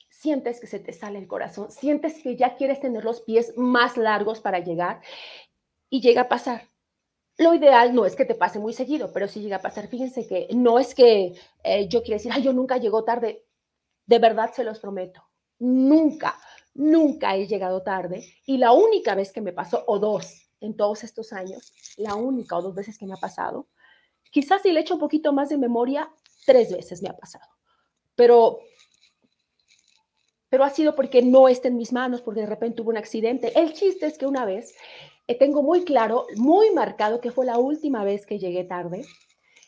[0.09, 3.97] sientes que se te sale el corazón, sientes que ya quieres tener los pies más
[3.97, 5.01] largos para llegar
[5.89, 6.74] y llega a pasar.
[7.37, 9.87] Lo ideal no es que te pase muy seguido, pero sí llega a pasar.
[9.87, 13.45] Fíjense que no es que eh, yo quiera decir, ay, yo nunca llego tarde.
[14.05, 15.23] De verdad se los prometo.
[15.59, 16.39] Nunca,
[16.73, 18.25] nunca he llegado tarde.
[18.45, 22.57] Y la única vez que me pasó, o dos en todos estos años, la única
[22.57, 23.67] o dos veces que me ha pasado,
[24.31, 26.09] quizás si le echo un poquito más de memoria,
[26.45, 27.45] tres veces me ha pasado.
[28.15, 28.59] Pero
[30.47, 33.51] pero ha sido porque no está en mis manos, porque de repente hubo un accidente.
[33.59, 34.73] El chiste es que una vez
[35.33, 39.05] tengo muy claro, muy marcado que fue la última vez que llegué tarde,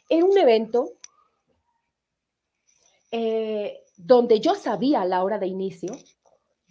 [0.09, 0.91] en un evento
[3.11, 5.97] eh, donde yo sabía la hora de inicio,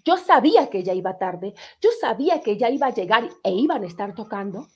[0.05, 3.83] yo sabía que ya iba tarde, yo sabía que ya iba a llegar e iban
[3.83, 4.69] a estar tocando.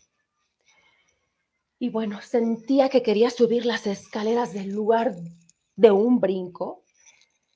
[1.78, 5.14] Y bueno, sentía que quería subir las escaleras del lugar
[5.76, 6.84] de un brinco.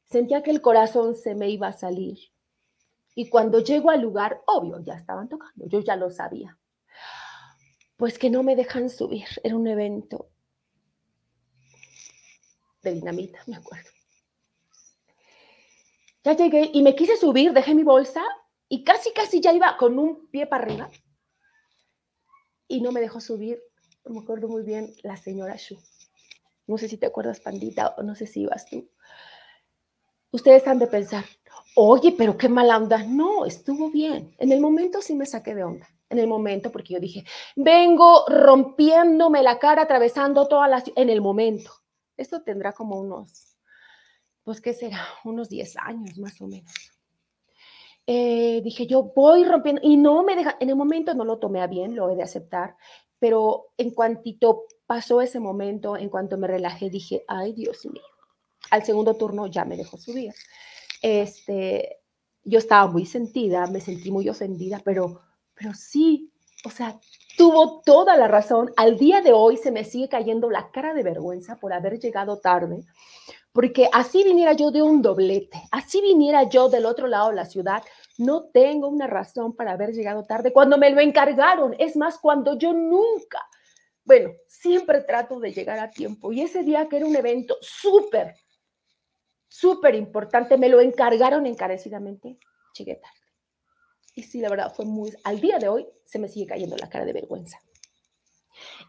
[0.08, 2.33] Sentía que el corazón se me iba a salir.
[3.14, 6.58] Y cuando llego al lugar, obvio, ya estaban tocando, yo ya lo sabía.
[7.96, 10.30] Pues que no me dejan subir, era un evento
[12.82, 13.88] de dinamita, me acuerdo.
[16.24, 18.22] Ya llegué y me quise subir, dejé mi bolsa
[18.68, 20.90] y casi, casi ya iba con un pie para arriba.
[22.66, 23.62] Y no me dejó subir,
[24.04, 25.78] me acuerdo muy bien, la señora Shu.
[26.66, 28.88] No sé si te acuerdas, Pandita, o no sé si ibas tú.
[30.34, 31.24] Ustedes han de pensar,
[31.76, 33.04] oye, pero qué mala onda.
[33.04, 34.34] No, estuvo bien.
[34.38, 35.88] En el momento sí me saqué de onda.
[36.10, 40.82] En el momento, porque yo dije, vengo rompiéndome la cara, atravesando todas las...
[40.96, 41.70] En el momento.
[42.16, 43.56] Esto tendrá como unos,
[44.42, 45.06] pues, ¿qué será?
[45.24, 46.72] Unos 10 años más o menos.
[48.04, 51.60] Eh, dije, yo voy rompiendo, y no me deja, en el momento no lo tomé
[51.60, 52.76] a bien, lo he de aceptar,
[53.20, 58.02] pero en cuantito pasó ese momento, en cuanto me relajé, dije, ay, Dios mío
[58.70, 60.32] al segundo turno ya me dejó subir.
[61.02, 61.98] Este,
[62.44, 65.22] yo estaba muy sentida, me sentí muy ofendida, pero,
[65.54, 66.32] pero sí,
[66.64, 66.98] o sea,
[67.36, 68.72] tuvo toda la razón.
[68.76, 72.38] Al día de hoy se me sigue cayendo la cara de vergüenza por haber llegado
[72.38, 72.84] tarde,
[73.52, 77.46] porque así viniera yo de un doblete, así viniera yo del otro lado de la
[77.46, 77.82] ciudad,
[78.18, 81.74] no tengo una razón para haber llegado tarde cuando me lo encargaron.
[81.78, 83.40] Es más, cuando yo nunca,
[84.04, 86.32] bueno, siempre trato de llegar a tiempo.
[86.32, 88.34] Y ese día que era un evento súper,
[89.54, 92.38] súper importante, me lo encargaron encarecidamente,
[92.76, 93.20] llegué tarde.
[94.16, 96.88] Y sí, la verdad fue muy, al día de hoy se me sigue cayendo la
[96.88, 97.60] cara de vergüenza.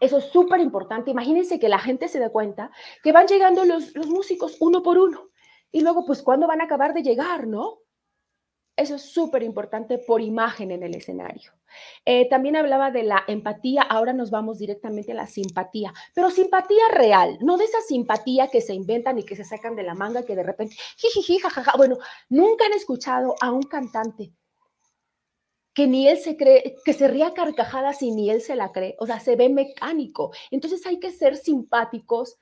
[0.00, 1.12] Eso es súper importante.
[1.12, 2.72] Imagínense que la gente se dé cuenta
[3.04, 5.30] que van llegando los, los músicos uno por uno.
[5.70, 7.78] Y luego, pues, ¿cuándo van a acabar de llegar, no?
[8.76, 11.52] Eso es súper importante por imagen en el escenario.
[12.04, 16.82] Eh, también hablaba de la empatía, ahora nos vamos directamente a la simpatía, pero simpatía
[16.92, 20.24] real, no de esa simpatía que se inventan y que se sacan de la manga
[20.24, 21.72] que de repente, jiji, jajaja.
[21.76, 21.96] Bueno,
[22.28, 24.32] nunca han escuchado a un cantante
[25.72, 28.96] que ni él se cree, que se ría carcajadas y ni él se la cree,
[28.98, 30.32] o sea, se ve mecánico.
[30.50, 32.38] Entonces hay que ser simpáticos,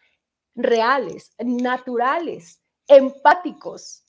[0.54, 4.04] reales, naturales, empáticos,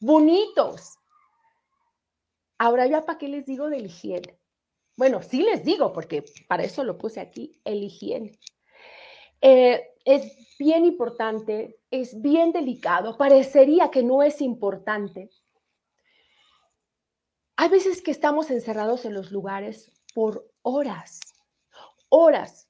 [0.00, 0.98] bonitos.
[2.58, 4.38] Ahora ya para qué les digo del higiene.
[4.96, 8.38] Bueno, sí les digo, porque para eso lo puse aquí, el higiene.
[9.42, 15.30] Eh, es bien importante, es bien delicado, parecería que no es importante.
[17.56, 21.20] Hay veces que estamos encerrados en los lugares por horas,
[22.08, 22.68] horas,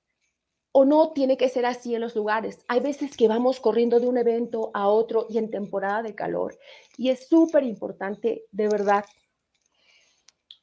[0.72, 2.58] o no tiene que ser así en los lugares.
[2.68, 6.58] Hay veces que vamos corriendo de un evento a otro y en temporada de calor,
[6.96, 9.04] y es súper importante, de verdad,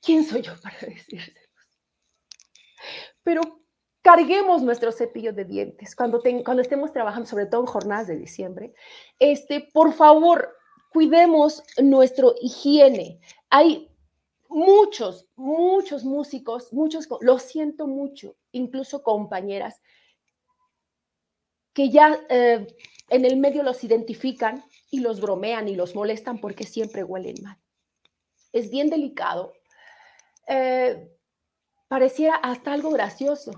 [0.04, 1.50] ¿Quién soy yo para decírselos?
[3.24, 3.42] Pero
[4.02, 6.22] carguemos nuestro cepillo de dientes cuando,
[6.62, 8.74] estemos trabajando, sobre todo en jornadas de diciembre.
[9.18, 10.56] Este, por favor,
[10.92, 13.22] cuidemos nuestro higiene.
[13.50, 13.90] Hay
[14.50, 19.82] muchos, muchos músicos, muchos, lo siento mucho, incluso compañeras,
[21.74, 22.68] que ya eh,
[23.10, 27.58] en el medio los identifican y los bromean y los molestan porque siempre huelen mal.
[28.52, 29.54] Es bien delicado
[30.48, 31.10] eh,
[31.88, 33.52] pareciera hasta algo gracioso,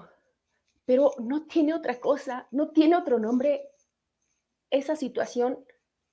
[0.85, 3.69] pero no tiene otra cosa, no tiene otro nombre
[4.69, 5.65] esa situación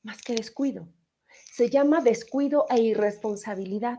[0.02, 0.88] más que descuido.
[1.52, 3.98] Se llama descuido e irresponsabilidad.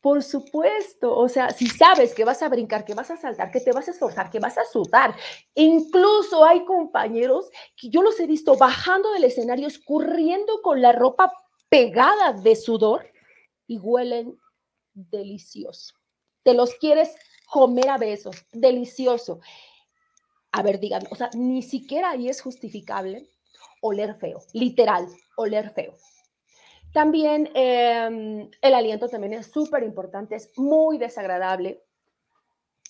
[0.00, 3.60] Por supuesto, o sea, si sabes que vas a brincar, que vas a saltar, que
[3.60, 5.14] te vas a esforzar, que vas a sudar,
[5.54, 11.32] incluso hay compañeros que yo los he visto bajando del escenario, escurriendo con la ropa
[11.68, 13.06] pegada de sudor
[13.66, 14.38] y huelen
[14.92, 16.01] delicioso
[16.42, 17.14] te los quieres
[17.46, 19.40] comer a besos, delicioso.
[20.52, 23.28] A ver, díganme, o sea, ni siquiera ahí es justificable
[23.82, 25.94] oler feo, literal, oler feo.
[26.92, 31.82] También em, el aliento también es súper importante, es muy desagradable.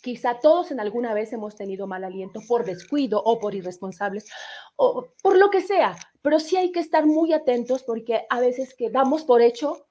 [0.03, 4.29] Quizá todos en alguna vez hemos tenido mal aliento por descuido o por irresponsables
[4.75, 8.75] o por lo que sea, pero sí hay que estar muy atentos porque a veces
[8.75, 9.87] que damos por hecho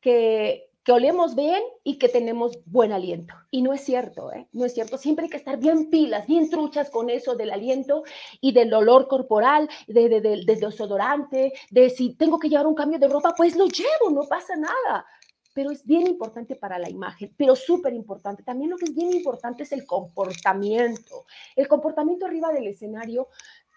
[0.00, 3.34] que, que olemos bien y que tenemos buen aliento.
[3.50, 4.48] Y no es cierto, ¿eh?
[4.52, 4.96] No es cierto.
[4.98, 8.04] Siempre hay que estar bien pilas, bien truchas con eso del aliento
[8.40, 12.76] y del olor corporal, de, de, de, de desodorante, de si tengo que llevar un
[12.76, 15.04] cambio de ropa, pues lo llevo, no pasa nada.
[15.52, 18.44] Pero es bien importante para la imagen, pero súper importante.
[18.44, 21.24] También lo que es bien importante es el comportamiento.
[21.56, 23.28] El comportamiento arriba del escenario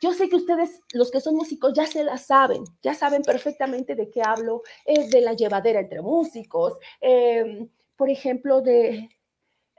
[0.01, 3.95] yo sé que ustedes, los que son músicos, ya se la saben, ya saben perfectamente
[3.95, 9.09] de qué hablo, es de la llevadera entre músicos, eh, por ejemplo, de,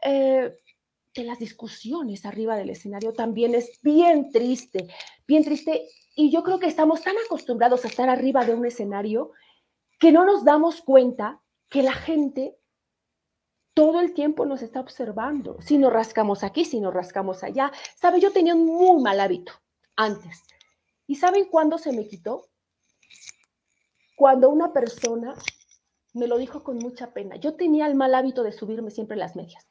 [0.03, 0.57] eh,
[1.15, 4.89] de las discusiones arriba del escenario también es bien triste,
[5.27, 5.89] bien triste.
[6.15, 9.33] Y yo creo que estamos tan acostumbrados a estar arriba de un escenario
[9.99, 12.57] que no nos damos cuenta que la gente
[13.75, 15.57] todo el tiempo nos está observando.
[15.61, 17.73] Si nos rascamos aquí, si nos rascamos allá.
[17.97, 19.53] Sabe, yo tenía un muy mal hábito
[20.01, 20.43] antes.
[21.07, 22.49] ¿Y saben cuándo se me quitó?
[24.17, 25.35] Cuando una persona
[26.15, 27.37] me lo dijo con mucha pena.
[27.37, 29.69] Yo tenía el mal hábito de subirme siempre las medias.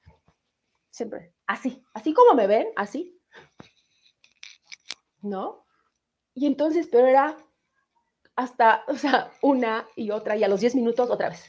[0.91, 3.19] Siempre, así, así como me ven, así.
[5.21, 5.65] ¿No?
[6.33, 7.37] Y entonces, pero era
[8.35, 11.43] hasta, o sea, una y otra, y a los 10 minutos otra vez.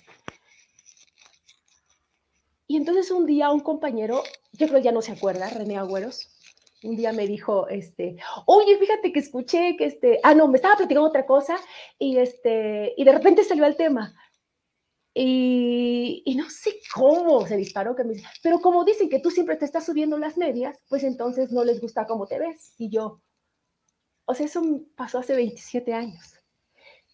[2.66, 4.22] Y entonces un día un compañero,
[4.53, 6.39] yo creo ya no se acuerda, René Agüeros,
[6.83, 8.16] un día me dijo, este,
[8.47, 11.59] oye, fíjate que escuché que este, ah, no, me estaba platicando otra cosa
[11.99, 14.14] y este, y de repente salió el tema.
[15.12, 19.31] Y, y, no sé cómo se disparó, que me dice, pero como dicen que tú
[19.31, 22.74] siempre te estás subiendo las medias, pues entonces no les gusta cómo te ves.
[22.78, 23.20] Y yo,
[24.24, 24.62] o sea, eso
[24.95, 26.37] pasó hace 27 años.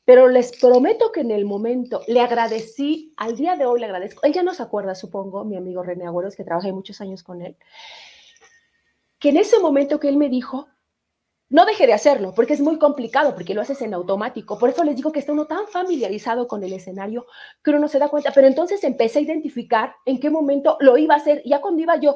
[0.04, 4.24] Pero les prometo que en el momento le agradecí, al día de hoy le agradezco.
[4.24, 7.42] Él ya no se acuerda, supongo, mi amigo René Agüeros, que trabajé muchos años con
[7.42, 7.56] él
[9.26, 10.68] que en ese momento que él me dijo,
[11.48, 14.56] no deje de hacerlo, porque es muy complicado, porque lo haces en automático.
[14.56, 17.26] Por eso les digo que está uno tan familiarizado con el escenario
[17.60, 18.30] que uno no se da cuenta.
[18.32, 21.42] Pero entonces empecé a identificar en qué momento lo iba a hacer.
[21.44, 22.14] Ya cuando iba yo,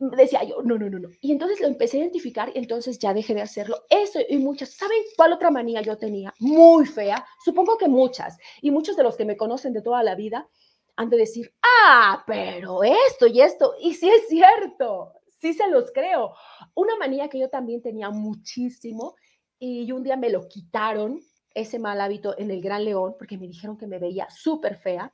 [0.00, 1.10] decía yo, no, no, no, no.
[1.20, 3.84] Y entonces lo empecé a identificar y entonces ya dejé de hacerlo.
[3.88, 4.70] Eso y muchas.
[4.70, 6.34] ¿Saben cuál otra manía yo tenía?
[6.40, 7.24] Muy fea.
[7.44, 8.36] Supongo que muchas.
[8.62, 10.48] Y muchos de los que me conocen de toda la vida
[10.96, 13.74] han de decir, ah, pero esto y esto.
[13.80, 16.34] Y sí es cierto sí se los creo.
[16.74, 19.14] Una manía que yo también tenía muchísimo
[19.58, 21.20] y un día me lo quitaron,
[21.54, 25.12] ese mal hábito en el Gran León, porque me dijeron que me veía súper fea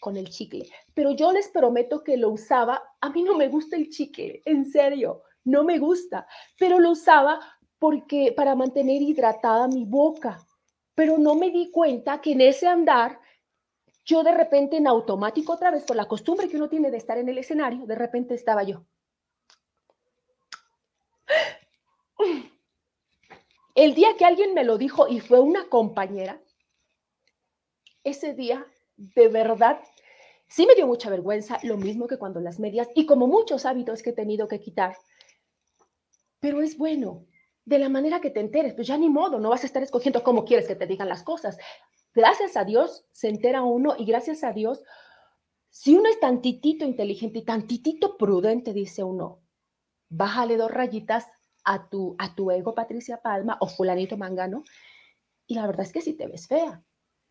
[0.00, 0.68] con el chicle.
[0.94, 2.82] Pero yo les prometo que lo usaba.
[3.00, 6.26] A mí no me gusta el chicle, en serio, no me gusta,
[6.58, 7.40] pero lo usaba
[7.78, 10.44] porque para mantener hidratada mi boca.
[10.94, 13.20] Pero no me di cuenta que en ese andar
[14.04, 17.18] yo de repente en automático otra vez por la costumbre que uno tiene de estar
[17.18, 18.84] en el escenario, de repente estaba yo
[23.78, 26.42] el día que alguien me lo dijo y fue una compañera,
[28.02, 28.66] ese día
[28.96, 29.78] de verdad
[30.48, 34.02] sí me dio mucha vergüenza, lo mismo que cuando las medias y como muchos hábitos
[34.02, 34.96] que he tenido que quitar.
[36.40, 37.24] Pero es bueno,
[37.64, 40.24] de la manera que te enteres, pues ya ni modo, no vas a estar escogiendo
[40.24, 41.56] cómo quieres que te digan las cosas.
[42.12, 44.82] Gracias a Dios se entera uno y gracias a Dios,
[45.70, 49.40] si uno es tantitito inteligente y tantitito prudente, dice uno,
[50.08, 51.28] bájale dos rayitas
[51.68, 54.64] a tu, a tu ego, Patricia Palma, o fulanito Mangano,
[55.46, 56.82] y la verdad es que sí te ves fea.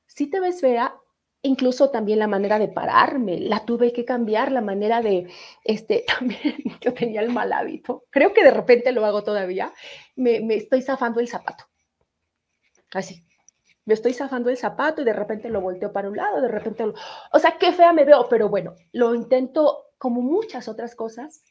[0.06, 0.96] Sí te ves fea,
[1.42, 5.28] incluso también la manera de pararme, la tuve que cambiar, la manera de,
[5.64, 9.74] este, también yo tenía el mal hábito, creo que de repente lo hago todavía,
[10.16, 11.66] me, me estoy zafando el zapato.
[12.94, 13.26] Así,
[13.86, 16.86] me estoy zafando el zapato y de repente lo volteo para un lado, de repente
[16.86, 16.94] lo...
[17.32, 21.44] O sea, qué fea me veo, pero bueno, lo intento como muchas otras cosas,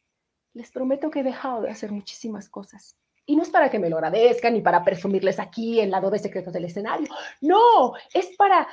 [0.56, 2.96] les prometo que he dejado de hacer muchísimas cosas.
[3.26, 6.18] Y no es para que me lo agradezcan ni para presumirles aquí en lado de
[6.18, 7.08] secretos del escenario.
[7.42, 8.66] No, es para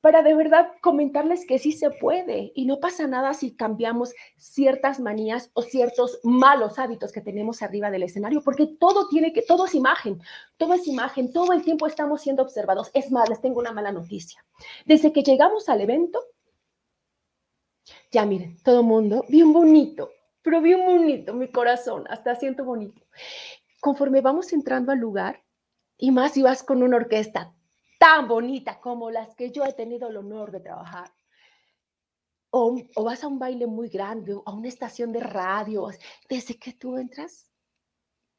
[0.00, 5.00] para de verdad comentarles que sí se puede y no pasa nada si cambiamos ciertas
[5.00, 9.64] manías o ciertos malos hábitos que tenemos arriba del escenario, porque todo tiene que, todo
[9.64, 10.20] es imagen,
[10.58, 12.90] todo es imagen, todo el tiempo estamos siendo observados.
[12.92, 14.44] Es más, les tengo una mala noticia.
[14.84, 16.22] Desde que llegamos al evento,
[18.10, 20.10] ya miren, todo el mundo, bien bonito,
[20.44, 23.02] pero bien bonito mi corazón, hasta siento bonito.
[23.80, 25.42] Conforme vamos entrando al lugar,
[25.96, 27.54] y más si vas con una orquesta
[27.98, 31.10] tan bonita como las que yo he tenido el honor de trabajar,
[32.50, 35.88] o, o vas a un baile muy grande, a una estación de radio,
[36.28, 37.50] desde que tú entras,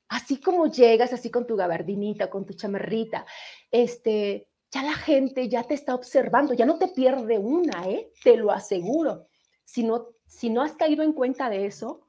[0.08, 3.26] así como llegas, así con tu gabardinita, con tu chamarrita,
[3.72, 8.12] este, ya la gente ya te está observando, ya no te pierde una, ¿eh?
[8.24, 9.28] Te lo aseguro.
[9.64, 12.02] Si no, si no has caído en cuenta de eso,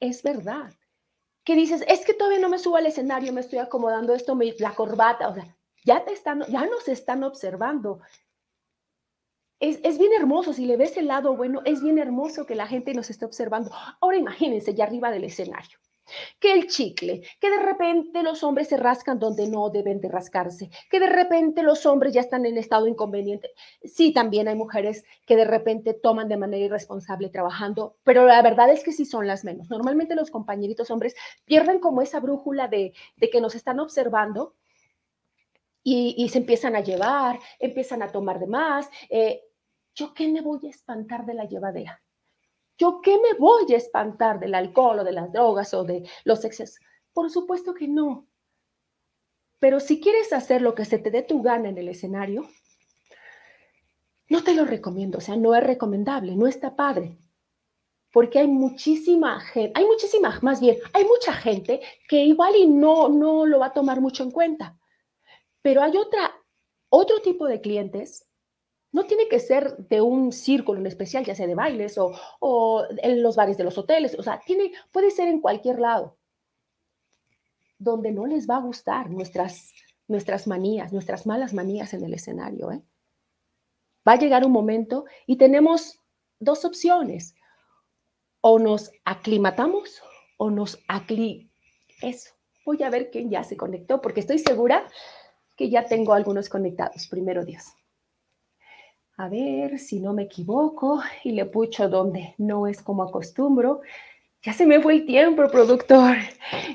[0.00, 0.72] es verdad.
[1.44, 4.54] Que dices, es que todavía no me subo al escenario, me estoy acomodando esto, me,
[4.58, 8.00] la corbata, o sea, ya están, ya nos están observando.
[9.60, 12.66] Es, es, bien hermoso, si le ves el lado bueno, es bien hermoso que la
[12.66, 13.70] gente nos esté observando.
[14.00, 15.78] Ahora imagínense ya arriba del escenario
[16.38, 20.70] que el chicle, que de repente los hombres se rascan donde no deben de rascarse,
[20.90, 23.50] que de repente los hombres ya están en estado inconveniente.
[23.82, 28.70] Sí, también hay mujeres que de repente toman de manera irresponsable trabajando, pero la verdad
[28.70, 29.70] es que sí son las menos.
[29.70, 32.92] Normalmente los compañeritos hombres pierden como esa brújula de,
[33.32, 34.54] que nos están observando
[35.82, 38.88] y, se empiezan a llevar, empiezan a tomar de más.
[39.10, 39.42] Eh,
[39.94, 42.03] ¿Yo qué me voy a espantar de la llevadera?
[42.76, 46.44] ¿Yo qué me voy a espantar del alcohol o de las drogas o de los
[46.44, 46.80] excesos?
[47.12, 48.26] Por supuesto que no.
[49.60, 52.48] Pero si quieres hacer lo que se te dé tu gana en el escenario,
[54.28, 57.18] no te lo recomiendo, o sea, no es recomendable, no está padre.
[58.12, 63.08] Porque hay muchísima gente, hay muchísima, más bien, hay mucha gente que igual y no,
[63.08, 64.78] no lo va a tomar mucho en cuenta.
[65.62, 66.34] Pero hay otra,
[66.88, 68.26] otro tipo de clientes
[68.94, 73.24] no tiene que ser de un círculo en especial, ya sea de bailes o, en
[73.24, 74.16] los bares de los hoteles.
[74.16, 74.40] O sea,
[74.92, 76.16] puede ser en cualquier lado
[77.76, 79.72] donde no les va a gustar nuestras,
[80.06, 82.70] nuestras manías, nuestras malas manías en el escenario.
[82.70, 82.82] ¿eh?
[84.06, 85.98] Va a llegar un momento y tenemos
[86.38, 87.34] dos opciones.
[88.42, 90.02] O nos aclimatamos
[90.36, 91.50] o nos acli...
[92.00, 92.32] Eso.
[92.64, 94.86] Voy a ver quién ya se conectó porque estoy segura
[95.56, 97.08] que ya tengo algunos conectados.
[97.08, 97.64] Primero Dios.
[99.16, 103.82] A ver si no me equivoco y le pucho donde no es como acostumbro.
[104.42, 106.16] Ya se me fue el tiempo, productor.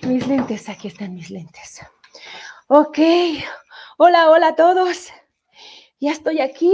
[0.07, 1.81] Mis lentes, aquí están mis lentes.
[2.67, 2.97] Ok.
[3.97, 5.09] Hola, hola a todos.
[5.99, 6.71] Ya estoy aquí.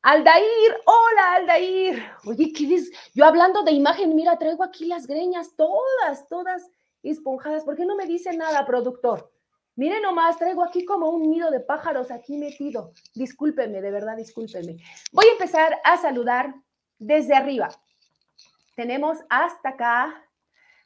[0.00, 2.02] Aldair, hola Aldair.
[2.24, 2.90] Oye, ¿qué es?
[3.12, 6.70] Yo hablando de imagen, mira, traigo aquí las greñas todas, todas
[7.02, 7.64] esponjadas.
[7.64, 9.30] ¿Por qué no me dice nada, productor?
[9.76, 12.92] Miren nomás, traigo aquí como un nido de pájaros aquí metido.
[13.14, 14.78] Discúlpenme, de verdad, discúlpenme.
[15.12, 16.54] Voy a empezar a saludar
[16.98, 17.68] desde arriba.
[18.74, 20.22] Tenemos hasta acá.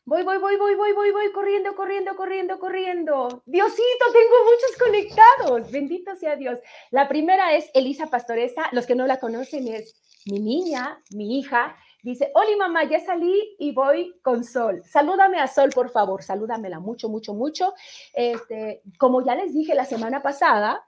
[0.04, 3.42] Voy, voy, voy, voy, voy, voy, voy, corriendo, corriendo, corriendo, corriendo.
[3.46, 5.70] Diosito, tengo muchos conectados.
[5.70, 6.58] Bendito sea Dios.
[6.90, 8.68] La primera es Elisa Pastoresa.
[8.72, 9.94] Los que no la conocen es
[10.26, 11.76] mi niña, mi hija.
[12.02, 14.82] Dice, hola mamá, ya salí y voy con Sol.
[14.84, 17.74] Salúdame a Sol, por favor, salúdamela mucho, mucho, mucho.
[18.12, 20.86] Este, como ya les dije la semana pasada,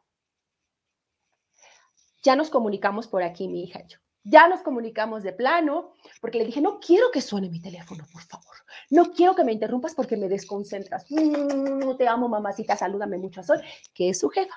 [2.22, 3.98] ya nos comunicamos por aquí, mi hija y yo.
[4.24, 8.22] Ya nos comunicamos de plano, porque le dije, no quiero que suene mi teléfono, por
[8.22, 8.56] favor.
[8.88, 11.06] No quiero que me interrumpas porque me desconcentras.
[11.10, 13.60] Mm, te amo, mamacita, salúdame mucho a Sol,
[13.92, 14.54] que es su jefa.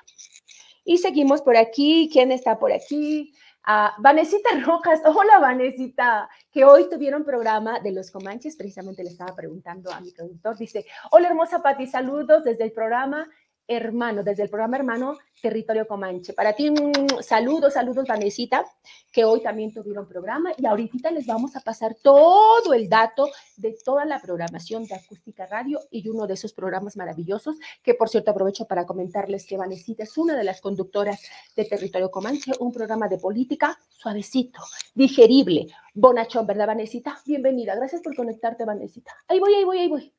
[0.84, 2.08] Y seguimos por aquí.
[2.12, 3.34] ¿Quién está por aquí?
[3.66, 5.00] A Vanesita Rojas.
[5.04, 8.56] Hola, Vanesita, que hoy tuvieron programa de los Comanches.
[8.56, 10.56] Precisamente le estaba preguntando a mi productor.
[10.56, 13.28] Dice: Hola, hermosa Pati, saludos desde el programa
[13.68, 16.32] hermano, desde el programa hermano Territorio Comanche.
[16.32, 16.72] Para ti,
[17.20, 18.64] saludos, saludos, Vanesita,
[19.12, 23.76] que hoy también tuvieron programa y ahorita les vamos a pasar todo el dato de
[23.84, 28.30] toda la programación de Acústica Radio y uno de esos programas maravillosos, que por cierto
[28.30, 31.22] aprovecho para comentarles que Vanesita es una de las conductoras
[31.54, 34.60] de Territorio Comanche, un programa de política suavecito,
[34.94, 37.20] digerible, bonachón, ¿verdad, Vanesita?
[37.26, 39.12] Bienvenida, gracias por conectarte, Vanesita.
[39.28, 40.12] Ahí voy, ahí voy, ahí voy.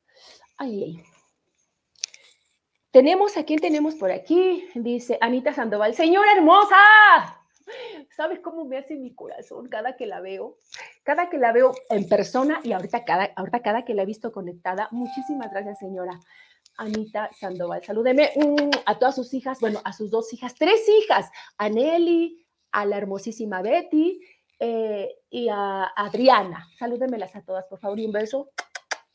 [0.58, 1.17] Ahí, ahí.
[2.90, 4.66] Tenemos, ¿a quién tenemos por aquí?
[4.74, 6.76] Dice Anita Sandoval, señora hermosa.
[8.16, 10.56] ¿Sabes cómo me hace mi corazón cada que la veo?
[11.02, 14.32] Cada que la veo en persona y ahorita cada, ahorita cada que la he visto
[14.32, 14.88] conectada.
[14.90, 16.18] Muchísimas gracias, señora
[16.78, 17.84] Anita Sandoval.
[17.84, 22.42] Salúdeme mm, a todas sus hijas, bueno, a sus dos hijas, tres hijas, a Nelly,
[22.72, 24.18] a la hermosísima Betty
[24.58, 26.66] eh, y a Adriana.
[26.78, 28.50] Salúdemelas a todas, por favor, y un beso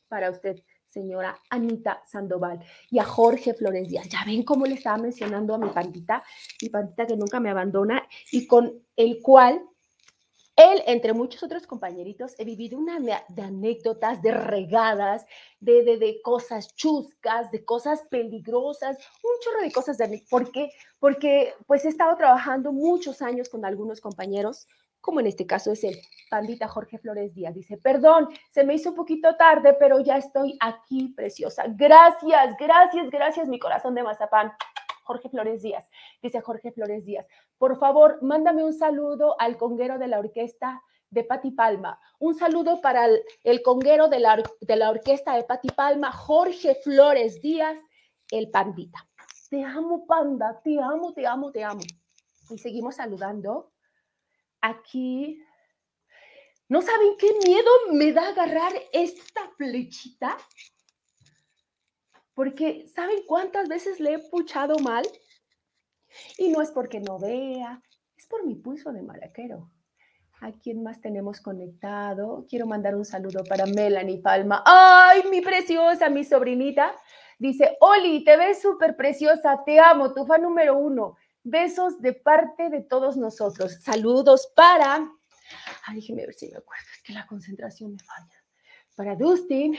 [0.09, 0.63] para usted
[0.93, 2.59] señora Anita Sandoval
[2.91, 4.07] y a Jorge Flores Díaz.
[4.09, 6.23] Ya ven cómo le estaba mencionando a mi pandita,
[6.61, 9.61] mi pandita que nunca me abandona y con el cual
[10.55, 15.25] él, entre muchos otros compañeritos, he vivido una de anécdotas, de regadas,
[15.59, 20.69] de, de, de, cosas chuscas, de cosas peligrosas, un chorro de cosas de ¿Por qué?
[20.99, 24.67] Porque pues he estado trabajando muchos años con algunos compañeros,
[25.03, 25.97] como en este caso es el
[26.29, 27.53] pandita Jorge Flores Díaz.
[27.53, 31.65] Dice, perdón, se me hizo un poquito tarde, pero ya estoy aquí, preciosa.
[31.67, 34.53] Gracias, gracias, gracias, mi corazón de mazapán.
[35.03, 35.89] Jorge Flores Díaz,
[36.21, 37.27] dice Jorge Flores Díaz,
[37.57, 41.99] por favor, mándame un saludo al conguero de la orquesta de Pati Palma.
[42.19, 43.09] Un saludo para
[43.43, 47.77] el, conguero de la, de la orquesta de Pati Palma, Jorge Flores Díaz,
[48.31, 49.05] el pandita.
[49.49, 50.61] Te amo, panda.
[50.63, 51.81] Te amo, te amo, te amo.
[52.49, 53.72] Y seguimos saludando.
[54.63, 55.43] Aquí.
[56.69, 60.37] ¿No saben qué miedo me da agarrar esta flechita?
[62.33, 65.03] Porque ¿saben cuántas veces le he puchado mal?
[66.37, 67.81] Y no es porque no vea,
[68.15, 69.69] es por mi pulso de maraquero.
[70.39, 72.45] ¿A quién más tenemos conectado?
[72.49, 74.63] Quiero mandar un saludo para Melanie Palma.
[74.65, 76.95] ¡Ay, mi preciosa, mi sobrinita!
[77.37, 81.17] Dice, Oli, te ves súper preciosa, te amo, tu fan número uno.
[81.43, 83.73] Besos de parte de todos nosotros.
[83.81, 85.09] Saludos para...
[85.85, 88.43] Ay, déjeme ver si me acuerdo, es que la concentración me falla.
[88.95, 89.77] Para Dustin,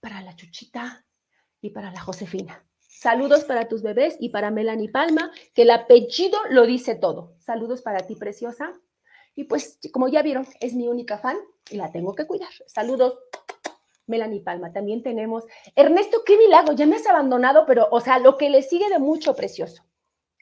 [0.00, 1.04] para la Chuchita
[1.60, 2.64] y para la Josefina.
[2.80, 7.34] Saludos para tus bebés y para Melanie Palma, que el apellido lo dice todo.
[7.38, 8.72] Saludos para ti, preciosa.
[9.34, 11.36] Y pues, como ya vieron, es mi única fan
[11.70, 12.48] y la tengo que cuidar.
[12.66, 13.18] Saludos,
[14.06, 14.72] Melanie Palma.
[14.72, 15.44] También tenemos
[15.74, 18.98] Ernesto, qué milagro, ya me has abandonado, pero, o sea, lo que le sigue de
[18.98, 19.84] mucho precioso.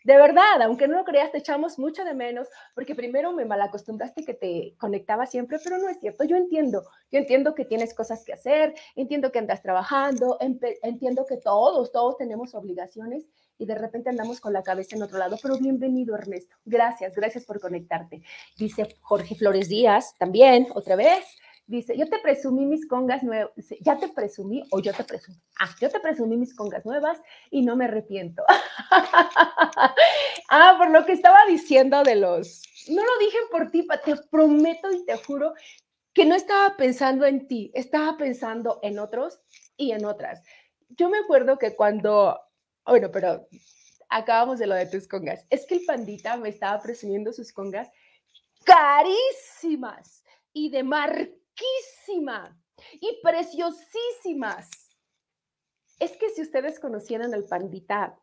[0.05, 4.23] De verdad, aunque no lo creas, te echamos mucho de menos, porque primero me malacostumbraste
[4.23, 6.25] que te conectaba siempre, pero no es cierto.
[6.25, 11.39] Yo entiendo, yo entiendo que tienes cosas que hacer, entiendo que andas trabajando, entiendo que
[11.39, 13.27] todos, todos tenemos obligaciones
[13.57, 16.55] y de repente andamos con la cabeza en otro lado, pero bienvenido Ernesto.
[16.67, 18.23] Gracias, gracias por conectarte.
[18.59, 21.25] Dice Jorge Flores Díaz también, otra vez.
[21.67, 23.51] Dice, yo te presumí mis congas nuevas,
[23.81, 25.39] ya te presumí o yo te presumí.
[25.59, 28.43] Ah, yo te presumí mis congas nuevas y no me arrepiento.
[30.51, 34.93] ah, por lo que estaba diciendo de los, no lo dije por ti, te prometo
[34.93, 35.55] y te juro
[36.13, 39.41] que no estaba pensando en ti, estaba pensando en otros
[39.77, 40.43] y en otras.
[40.91, 42.39] Yo me acuerdo que cuando
[42.87, 43.49] bueno, pero
[44.11, 45.47] acabamos de lo de tus congas.
[45.51, 47.91] Es que el pandita me estaba presumiendo sus congas
[48.65, 50.83] carísimas y de
[51.55, 52.57] marquísima
[53.01, 54.69] y preciosísimas.
[55.99, 58.19] Es que si ustedes conocieran al pandita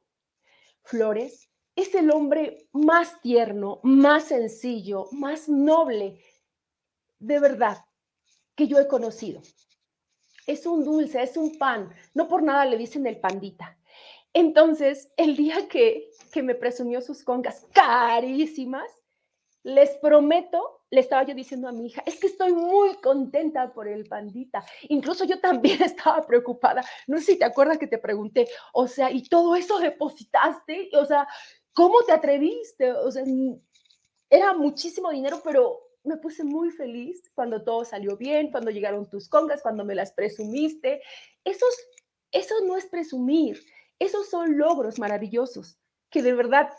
[0.84, 6.22] Flores, es el hombre más tierno, más sencillo, más noble,
[7.20, 7.86] de verdad,
[8.56, 9.42] que yo he conocido.
[10.48, 11.94] Es un dulce, es un pan.
[12.14, 13.78] No por nada le dicen el pandita.
[14.34, 19.01] Entonces, el día que, que me presumió sus congas carísimas,
[19.64, 23.88] les prometo, le estaba yo diciendo a mi hija, es que estoy muy contenta por
[23.88, 24.66] el pandita.
[24.90, 26.84] Incluso yo también estaba preocupada.
[27.08, 30.90] No sé si te acuerdas que te pregunté, o sea, ¿y todo eso depositaste?
[30.94, 31.28] O sea,
[31.74, 32.92] ¿cómo te atreviste?
[32.92, 33.24] O sea,
[34.30, 39.30] era muchísimo dinero, pero me puse muy feliz cuando todo salió bien, cuando llegaron tus
[39.30, 41.02] congas, cuando me las presumiste.
[41.44, 41.66] Eso,
[42.32, 43.64] eso no es presumir,
[44.00, 45.78] esos son logros maravillosos
[46.12, 46.70] que de verdad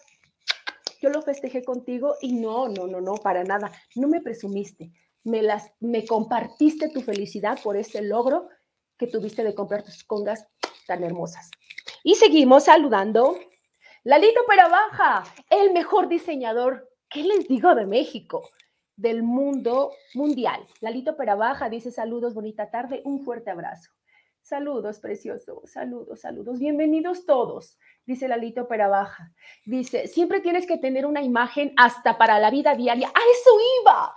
[1.02, 3.72] yo lo festejé contigo y no, no, no, no, para nada.
[3.96, 4.92] No me presumiste,
[5.24, 8.48] me, las, me compartiste tu felicidad por ese logro
[8.96, 10.46] que tuviste de comprar tus congas
[10.86, 11.50] tan hermosas.
[12.04, 13.36] Y seguimos saludando.
[14.04, 18.48] Lalito Baja, el mejor diseñador, ¿qué les digo de México?
[18.94, 20.64] Del mundo mundial.
[20.80, 23.90] Lalito Baja dice saludos, bonita tarde, un fuerte abrazo.
[24.42, 25.62] Saludos, precioso.
[25.66, 26.58] Saludos, saludos.
[26.58, 29.32] Bienvenidos todos, dice Lalito Baja.
[29.64, 33.06] Dice, siempre tienes que tener una imagen hasta para la vida diaria.
[33.06, 34.14] ¡A eso iba!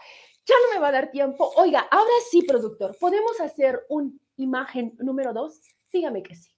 [0.48, 1.52] Ya no me va a dar tiempo.
[1.58, 5.62] Oiga, ahora sí, productor, ¿podemos hacer un imagen número dos?
[5.94, 6.50] Dígame que sí.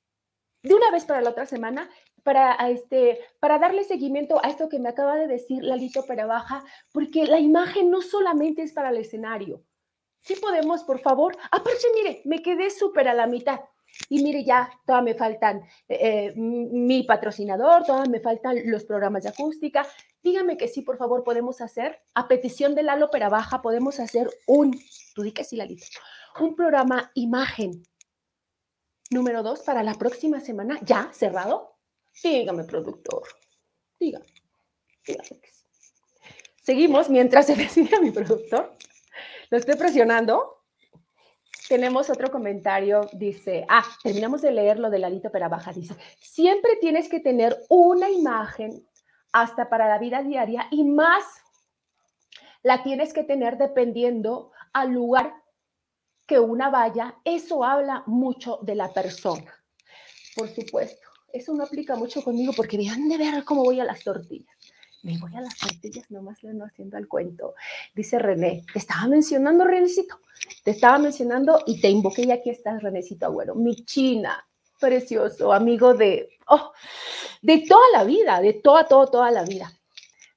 [0.64, 1.90] De una vez para la otra semana,
[2.24, 6.64] para, este, para darle seguimiento a esto que me acaba de decir Lalito Baja,
[6.94, 9.62] porque la imagen no solamente es para el escenario,
[10.22, 11.38] Sí podemos, por favor.
[11.52, 13.60] Aparte, mire, me quedé súper a la mitad.
[14.10, 19.30] Y mire, ya, todavía me faltan eh, mi patrocinador, todavía me faltan los programas de
[19.30, 19.88] acústica.
[20.22, 24.78] Dígame que sí, por favor, podemos hacer, a petición de Lalo Baja, podemos hacer un,
[25.16, 25.58] tú di que sí,
[26.40, 27.84] un programa imagen
[29.10, 31.78] número dos para la próxima semana, ya cerrado.
[32.24, 33.24] Dígame, productor,
[34.00, 34.26] dígame,
[35.06, 35.42] dígame.
[36.62, 38.76] Seguimos mientras se decide a mi productor.
[39.50, 40.64] Lo estoy presionando.
[41.70, 47.10] Tenemos otro comentario, dice, ah, terminamos de leer lo de Lalito Baja, dice, siempre tienes
[47.10, 48.88] que tener una imagen
[49.34, 51.26] hasta para la vida diaria y más
[52.64, 55.34] la tienes que tener dependiendo al lugar
[56.26, 57.16] que una vaya.
[57.26, 59.54] Eso habla mucho de la persona.
[60.36, 64.04] Por supuesto, eso no aplica mucho conmigo porque vean de ver cómo voy a las
[64.04, 64.57] tortillas
[65.08, 67.56] me voy a las tortillas, nomás le ando haciendo el cuento.
[67.96, 70.20] Dice René, te estaba mencionando, Renecito,
[70.66, 74.46] te estaba mencionando y te invoqué y aquí estás, Renecito Agüero, mi china,
[74.78, 76.74] precioso, amigo de, oh,
[77.42, 79.72] de toda la vida, de toda, toda, toda la vida.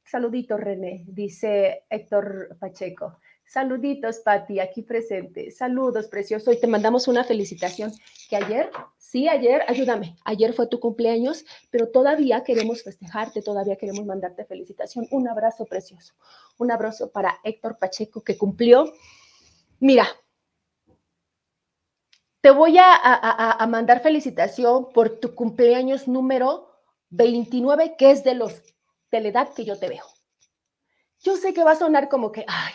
[0.05, 3.19] Saludito, René, dice Héctor Pacheco.
[3.51, 5.51] Saluditos, Patti, aquí presente.
[5.51, 6.53] Saludos, precioso.
[6.53, 7.91] Y te mandamos una felicitación.
[8.29, 14.07] Que ayer, sí, ayer, ayúdame, ayer fue tu cumpleaños, pero todavía queremos festejarte, todavía queremos
[14.07, 15.09] mandarte felicitación.
[15.11, 16.15] Un abrazo precioso.
[16.59, 18.93] Un abrazo para Héctor Pacheco, que cumplió.
[19.81, 20.07] Mira,
[22.43, 26.71] te voy a, a, mandar felicitación por tu cumpleaños número
[27.09, 28.63] 29, que es de los
[29.11, 30.05] de la edad que yo te veo.
[31.19, 32.73] Yo sé que va a sonar como que, ay,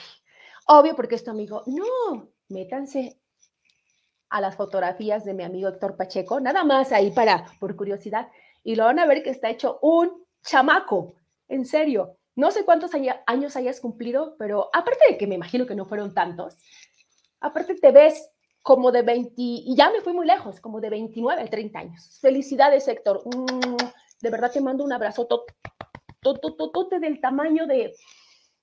[0.65, 1.63] obvio porque es tu amigo.
[1.65, 3.19] No, métanse
[4.29, 8.29] a las fotografías de mi amigo Héctor Pacheco, nada más ahí para, por curiosidad,
[8.63, 11.13] y lo van a ver que está hecho un chamaco,
[11.47, 12.17] en serio.
[12.35, 16.13] No sé cuántos años hayas cumplido, pero aparte de que me imagino que no fueron
[16.13, 16.57] tantos,
[17.39, 18.29] aparte te ves
[18.61, 22.17] como de 20, y ya me fui muy lejos, como de 29 a 30 años.
[22.19, 23.23] Felicidades, Héctor.
[24.21, 25.27] De verdad te mando un abrazo
[26.99, 27.95] del tamaño de,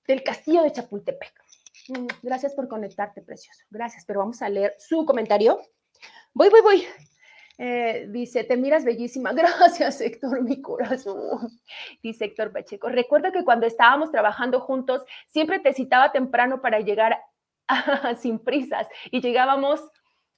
[0.05, 1.42] del castillo de Chapultepec.
[1.89, 3.63] Mm, gracias por conectarte, precioso.
[3.69, 5.59] Gracias, pero vamos a leer su comentario.
[6.33, 6.87] Voy, voy, voy.
[7.57, 9.31] Eh, dice, te miras bellísima.
[9.33, 11.49] Gracias, Héctor, mi corazón.
[12.01, 12.89] Dice Héctor Pacheco.
[12.89, 17.19] Recuerdo que cuando estábamos trabajando juntos, siempre te citaba temprano para llegar
[18.19, 19.81] sin prisas y llegábamos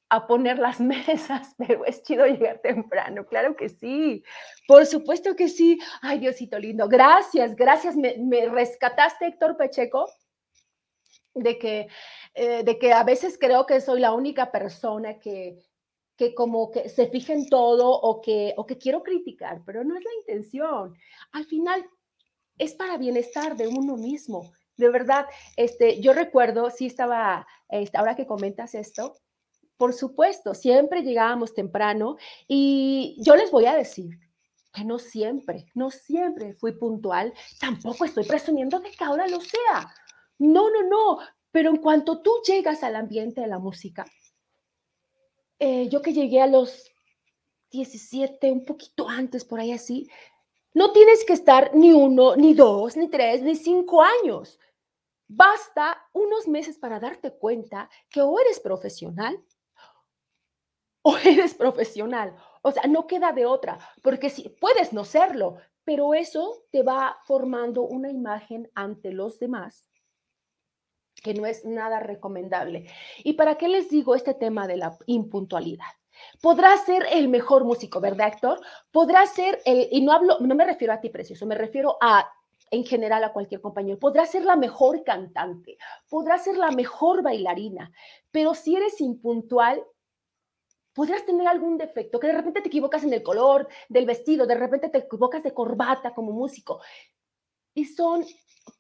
[0.10, 4.24] a poner las mesas, pero es chido llegar temprano, claro que sí,
[4.68, 5.80] por supuesto que sí.
[6.02, 10.10] Ay, Diosito lindo, gracias, gracias, me, rescataste, Héctor Pacheco,
[11.36, 11.88] de que,
[12.34, 15.60] eh, de que a veces creo que soy la única persona que,
[16.18, 19.98] que como que se fija en todo o que, o que quiero criticar, pero no
[19.98, 20.96] es la intención.
[21.34, 21.86] Al final
[22.58, 24.52] es para bienestar de uno mismo.
[24.78, 25.26] De verdad,
[25.58, 29.18] este, yo recuerdo, sí estaba, este, ahora que comentas esto,
[29.78, 32.16] por supuesto, siempre llegábamos temprano
[32.48, 34.18] y yo les voy a decir
[34.74, 39.94] que no siempre, no siempre fui puntual, tampoco estoy presumiendo de que ahora lo sea.
[40.38, 41.20] No, no, no,
[41.52, 44.06] pero en cuanto tú llegas al ambiente de la música,
[45.60, 46.92] eh, yo que llegué a los
[47.72, 50.10] 17, un poquito antes, por ahí así,
[50.74, 54.60] no tienes que estar ni uno, ni dos, ni tres, ni cinco años.
[55.28, 59.42] Basta unos meses para darte cuenta que o eres profesional
[61.02, 62.36] o eres profesional.
[62.62, 67.18] O sea, no queda de otra, porque si puedes no serlo, pero eso te va
[67.24, 69.90] formando una imagen ante los demás
[71.26, 72.86] que no es nada recomendable.
[73.24, 75.88] ¿Y para qué les digo este tema de la impuntualidad?
[76.40, 78.62] Podrá ser el mejor músico, ¿verdad, Héctor?
[78.92, 82.30] Podrá ser el, y no hablo, no me refiero a ti, precioso, me refiero a
[82.70, 83.98] en general a cualquier compañero.
[83.98, 87.92] Podrá ser la mejor cantante, podrá ser la mejor bailarina,
[88.30, 89.84] pero si eres impuntual,
[90.94, 94.56] podrías tener algún defecto, que de repente te equivocas en el color del vestido, de
[94.56, 96.82] repente te equivocas de corbata como músico.
[97.74, 98.24] Y son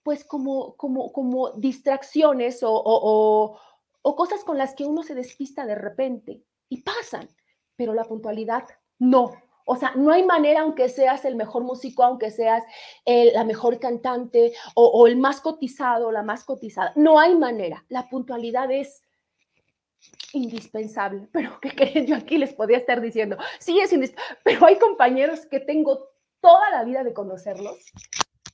[0.03, 5.75] pues como, como, como distracciones o, o, cosas con las que uno se despista de
[5.75, 7.27] repente y pasan,
[7.75, 8.65] pero la puntualidad
[8.99, 9.33] no.
[9.67, 12.63] O sea, no hay manera, aunque seas el mejor músico, aunque seas
[13.05, 17.83] la mejor cantante o, el más cotizado, la más cotizada, no hay manera.
[17.89, 19.01] La puntualidad es
[20.33, 21.27] indispensable.
[21.31, 22.05] Pero ¿qué creen?
[22.05, 26.09] Yo aquí les podía estar diciendo, sí es indispensable, pero hay compañeros que tengo
[26.41, 27.79] toda la vida de conocerlos,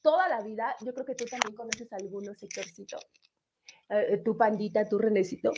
[0.01, 0.75] toda la vida.
[0.81, 2.97] Yo creo que tú también conoces algunos, sectorcito,
[3.89, 5.51] eh, tu pandita, tu renecito.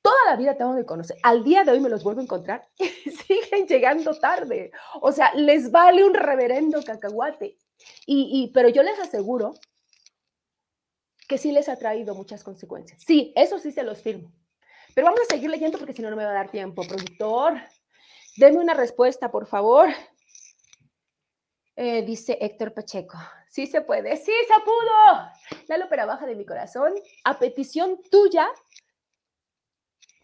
[0.00, 1.16] Toda la vida tengo de conocer.
[1.22, 4.70] Al día de hoy me los vuelvo a encontrar y siguen llegando tarde.
[5.00, 7.58] O sea, les vale un reverendo cacahuate.
[8.06, 9.54] Y, y, pero yo les aseguro
[11.28, 13.02] que sí les ha traído muchas consecuencias.
[13.06, 14.32] Sí, eso sí se los firmo.
[14.94, 16.82] Pero vamos a seguir leyendo porque si no, no me va a dar tiempo.
[16.82, 17.60] Productor,
[18.36, 19.88] deme una respuesta, por favor.
[21.76, 23.18] Eh, dice Héctor Pacheco.
[23.48, 25.66] Sí se puede, sí se pudo.
[25.68, 26.94] La ópera baja de mi corazón,
[27.24, 28.48] a petición tuya,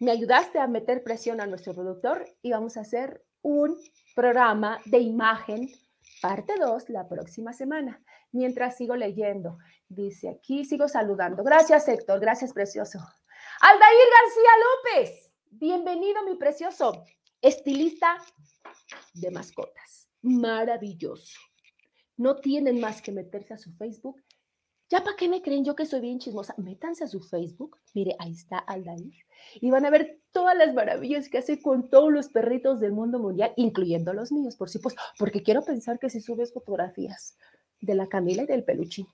[0.01, 3.79] me ayudaste a meter presión a nuestro productor y vamos a hacer un
[4.15, 5.71] programa de imagen,
[6.21, 8.03] parte 2, la próxima semana.
[8.33, 9.59] Mientras sigo leyendo,
[9.89, 11.45] dice aquí, sigo saludando.
[11.45, 12.21] Gracias, Héctor.
[12.21, 12.99] Gracias, precioso.
[13.61, 17.05] Aldair García López, bienvenido mi precioso
[17.41, 18.17] estilista
[19.13, 20.09] de mascotas.
[20.23, 21.39] Maravilloso.
[22.17, 24.23] No tienen más que meterse a su Facebook.
[24.91, 26.55] ¿Ya para qué me creen yo que soy bien chismosa?
[26.59, 27.79] Métanse a su Facebook.
[27.95, 29.25] Mire, ahí está Aldair.
[29.61, 33.19] Y van a ver todas las maravillas que hace con todos los perritos del mundo
[33.19, 35.01] mundial, incluyendo los míos, por supuesto.
[35.19, 37.37] Porque quiero pensar que si subes fotografías
[37.81, 39.07] de la Camila y del peluchín,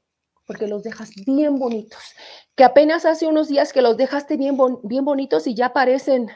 [0.47, 2.03] porque los dejas bien bonitos.
[2.57, 6.31] Que apenas hace unos días que los dejaste bien, bien bonitos y ya parecen,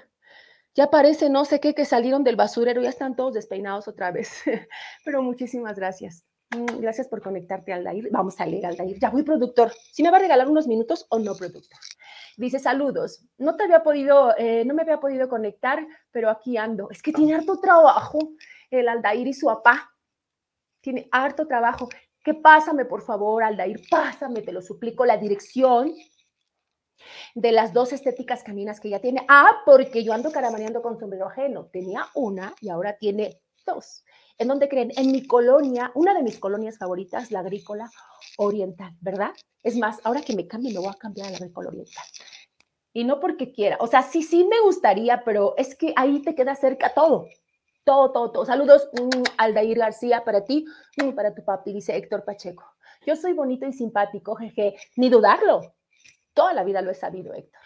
[0.74, 4.30] ya parecen no sé qué, que salieron del basurero, ya están todos despeinados otra vez.
[5.04, 6.24] Pero muchísimas gracias.
[6.54, 8.08] Mm, gracias por conectarte, Aldair.
[8.10, 8.98] Vamos a leer, Aldair.
[8.98, 9.72] Ya voy, productor.
[9.92, 11.78] ¿Si me va a regalar unos minutos o no, productor?
[12.36, 13.24] Dice, saludos.
[13.38, 16.90] No te había podido, eh, no me había podido conectar, pero aquí ando.
[16.90, 18.18] Es que tiene harto trabajo
[18.70, 19.90] el Aldair y su papá.
[20.80, 21.88] Tiene harto trabajo.
[22.22, 23.80] ¿Qué pásame, por favor, Aldair?
[23.90, 25.94] Pásame, te lo suplico, la dirección
[27.34, 29.24] de las dos estéticas caminas que ya tiene.
[29.28, 31.66] Ah, porque yo ando caramaneando con sombrero ajeno.
[31.66, 34.04] Tenía una y ahora tiene dos.
[34.36, 34.90] ¿En dónde creen?
[34.96, 37.90] En mi colonia, una de mis colonias favoritas, la agrícola
[38.38, 39.30] oriental, ¿verdad?
[39.62, 42.04] Es más, ahora que me cambie, me voy a cambiar a la agrícola oriental.
[42.92, 46.34] Y no porque quiera, o sea, sí, sí me gustaría, pero es que ahí te
[46.34, 47.28] queda cerca todo.
[47.84, 48.46] Todo, todo, todo.
[48.46, 50.64] Saludos, mm, Aldair García, para ti,
[50.96, 52.64] mm, para tu papi, dice Héctor Pacheco.
[53.06, 55.74] Yo soy bonito y simpático, jeje, ni dudarlo.
[56.32, 57.60] Toda la vida lo he sabido, Héctor.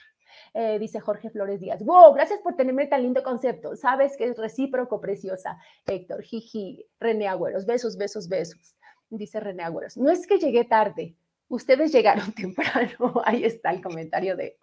[0.55, 1.84] Eh, dice Jorge Flores Díaz.
[1.84, 3.76] Wow, gracias por tenerme tan lindo concepto.
[3.76, 5.59] Sabes que es recíproco, preciosa.
[5.86, 8.76] Héctor, jiji, René Agüeros, besos, besos, besos.
[9.11, 9.96] Dice René Agüeros.
[9.96, 11.16] No es que llegué tarde,
[11.49, 13.22] ustedes llegaron temprano.
[13.24, 14.57] Ahí está el comentario de,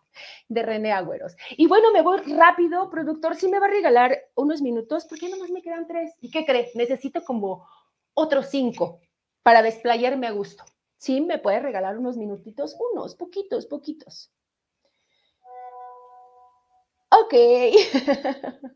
[0.47, 1.35] de René Agüeros.
[1.57, 3.35] Y bueno, me voy rápido, productor.
[3.35, 6.13] Si me va a regalar unos minutos, porque nomás me quedan tres.
[6.21, 6.71] ¿Y qué cree?
[6.75, 7.67] Necesito como
[8.13, 9.01] otros cinco
[9.43, 10.63] para desplayarme a gusto.
[10.97, 14.31] Sí, me puede regalar unos minutitos, unos, poquitos, poquitos.
[17.09, 17.33] Ok.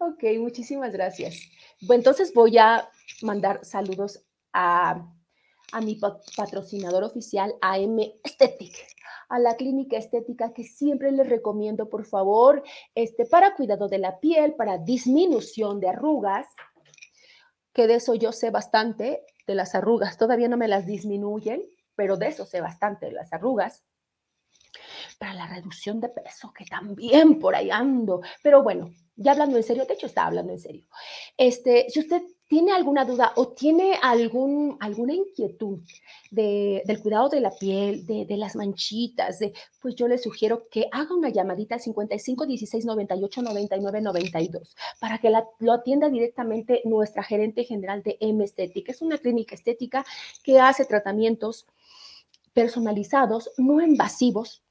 [0.00, 1.36] ok, muchísimas gracias.
[1.80, 2.88] Bueno, entonces voy a
[3.22, 5.06] mandar saludos a,
[5.82, 6.00] mi
[6.36, 8.74] patrocinador oficial, AM Aesthetic,
[9.28, 12.62] a la clínica estética que siempre les recomiendo, por favor,
[12.94, 16.46] este, para cuidado de la piel, para disminución de arrugas,
[17.74, 21.62] que de eso yo sé bastante, de las arrugas, todavía no me las disminuyen,
[21.94, 23.84] pero de eso sé bastante, de las arrugas
[25.18, 28.20] para la reducción de peso, que también por ahí ando.
[28.42, 30.84] Pero bueno, ya hablando en serio, de hecho está hablando en serio.
[31.36, 35.80] Este, si usted tiene alguna duda o tiene algún, alguna inquietud
[36.30, 41.14] del cuidado de la piel, de, las manchitas, de, pues yo le sugiero que haga
[41.14, 47.64] una llamadita al 55 16 98 99 92 para que lo atienda directamente nuestra gerente
[47.64, 48.92] general de M Estética.
[48.92, 50.06] Es una clínica estética
[50.42, 51.66] que hace tratamientos
[52.54, 54.62] personalizados, no invasivos,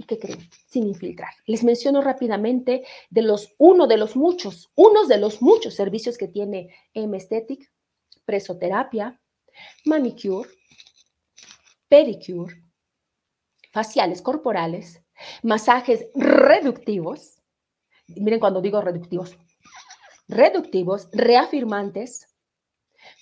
[0.00, 0.48] ¿Y qué creen?
[0.66, 1.28] Sin infiltrar.
[1.44, 6.26] Les menciono rápidamente de los, uno de los muchos, unos de los muchos servicios que
[6.26, 7.70] tiene M Aesthetic,
[8.24, 9.20] presoterapia,
[9.84, 10.48] manicure,
[11.86, 12.62] pedicure,
[13.72, 15.02] faciales corporales,
[15.42, 17.42] masajes reductivos.
[18.06, 19.36] Miren cuando digo reductivos.
[20.28, 22.29] Reductivos, reafirmantes,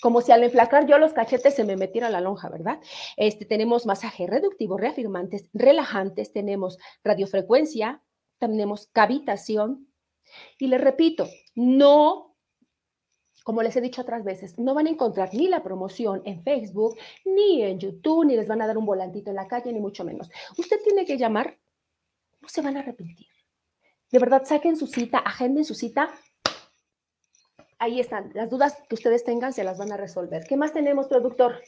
[0.01, 2.81] como si al enflacar yo los cachetes se me metiera la lonja, ¿verdad?
[3.17, 8.03] Este, tenemos masaje reductivo, reafirmantes, relajantes, tenemos radiofrecuencia,
[8.39, 9.89] tenemos cavitación.
[10.59, 12.37] Y les repito, no,
[13.45, 16.99] como les he dicho otras veces, no van a encontrar ni la promoción en Facebook,
[17.25, 20.05] ni en YouTube, ni les van a dar un volantito en la calle, ni mucho
[20.05, 20.31] menos.
[20.57, 21.59] Usted tiene que llamar,
[22.41, 23.27] no se van a arrepentir.
[24.11, 26.11] De verdad, saquen su cita, agenden su cita,
[27.79, 28.31] ahí están.
[28.35, 30.45] Las dudas que ustedes tengan se las van a resolver.
[30.47, 31.63] ¿Qué más tenemos, productor?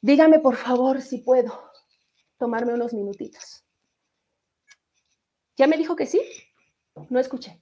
[0.00, 1.70] Dígame, por favor, si puedo
[2.38, 3.64] tomarme unos minutitos.
[5.56, 6.20] ¿Ya me dijo que sí?
[7.10, 7.60] No escuché.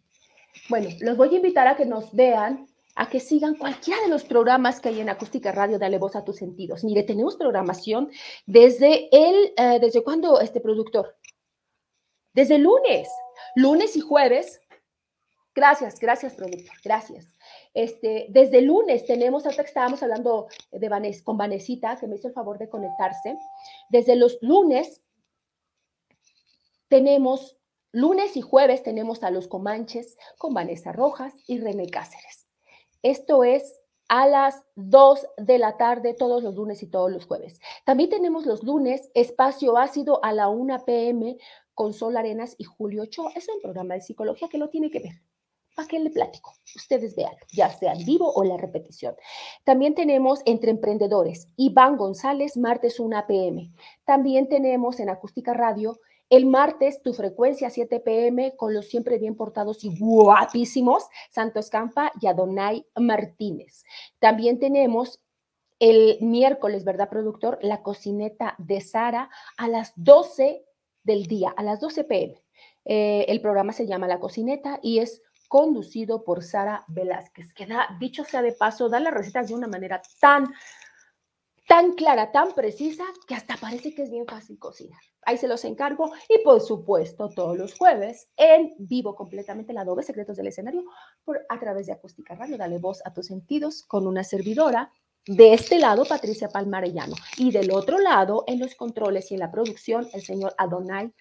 [0.68, 4.24] Bueno, los voy a invitar a que nos vean, a que sigan cualquiera de los
[4.24, 6.84] programas que hay en Acústica Radio, Dale Voz a tus Sentidos.
[6.84, 8.10] Mire, tenemos programación
[8.46, 11.16] desde el, eh, ¿desde cuándo, este productor?
[12.34, 13.08] Desde lunes,
[13.54, 14.60] lunes y jueves,
[15.56, 17.34] Gracias, gracias, productor, gracias.
[17.72, 22.34] Este, desde lunes tenemos, hasta que estábamos hablando de con Vanesita, que me hizo el
[22.34, 23.38] favor de conectarse.
[23.88, 25.00] Desde los lunes
[26.88, 27.56] tenemos,
[27.90, 32.46] lunes y jueves tenemos a los Comanches con Vanessa Rojas y René Cáceres.
[33.02, 33.80] Esto es
[34.10, 37.60] a las 2 de la tarde todos los lunes y todos los jueves.
[37.86, 41.38] También tenemos los lunes espacio ácido a la 1 pm
[41.72, 43.32] con Sol Arenas y Julio Ochoa.
[43.34, 45.22] Es un programa de psicología que lo tiene que ver.
[45.76, 46.54] ¿Para qué le platico?
[46.74, 49.14] Ustedes vean, ya sea en vivo o la repetición.
[49.62, 53.70] También tenemos entre emprendedores Iván González, martes 1 pm.
[54.06, 56.00] También tenemos en Acústica Radio
[56.30, 62.10] el martes tu frecuencia 7 pm con los siempre bien portados y guapísimos Santos Campa
[62.22, 63.84] y Adonai Martínez.
[64.18, 65.20] También tenemos
[65.78, 67.58] el miércoles, ¿verdad, productor?
[67.60, 70.64] La cocineta de Sara a las 12
[71.04, 72.42] del día, a las 12 pm.
[72.86, 77.88] Eh, el programa se llama La Cocineta y es conducido por Sara Velázquez, que da,
[77.98, 80.52] dicho sea de paso, da las recetas de una manera tan
[81.66, 85.00] tan clara, tan precisa, que hasta parece que es bien fácil cocinar.
[85.22, 90.04] Ahí se los encargo y por supuesto todos los jueves en vivo completamente la Adobe
[90.04, 90.84] Secretos del Escenario
[91.24, 92.56] por, a través de Acústica Radio.
[92.56, 94.92] Dale voz a tus sentidos con una servidora.
[95.26, 97.16] De este lado, Patricia Palmarellano.
[97.36, 101.12] Y del otro lado, en los controles y en la producción, el señor Adonai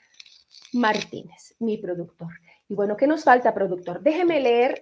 [0.74, 2.30] Martínez, mi productor.
[2.68, 4.02] Y bueno, ¿qué nos falta, productor?
[4.02, 4.80] Déjeme leer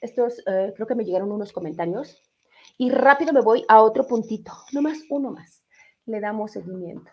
[0.00, 2.22] estos, eh, creo que me llegaron unos comentarios.
[2.76, 5.64] Y rápido me voy a otro puntito, no más, uno más.
[6.06, 7.10] Le damos seguimiento.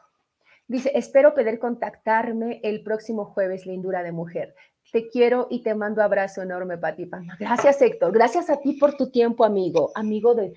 [0.67, 4.55] Dice, espero poder contactarme el próximo jueves, Lindura de Mujer.
[4.91, 7.35] Te quiero y te mando abrazo enorme, Pati Palma.
[7.39, 8.11] Gracias, Héctor.
[8.11, 10.53] Gracias a ti por tu tiempo, amigo, amigo de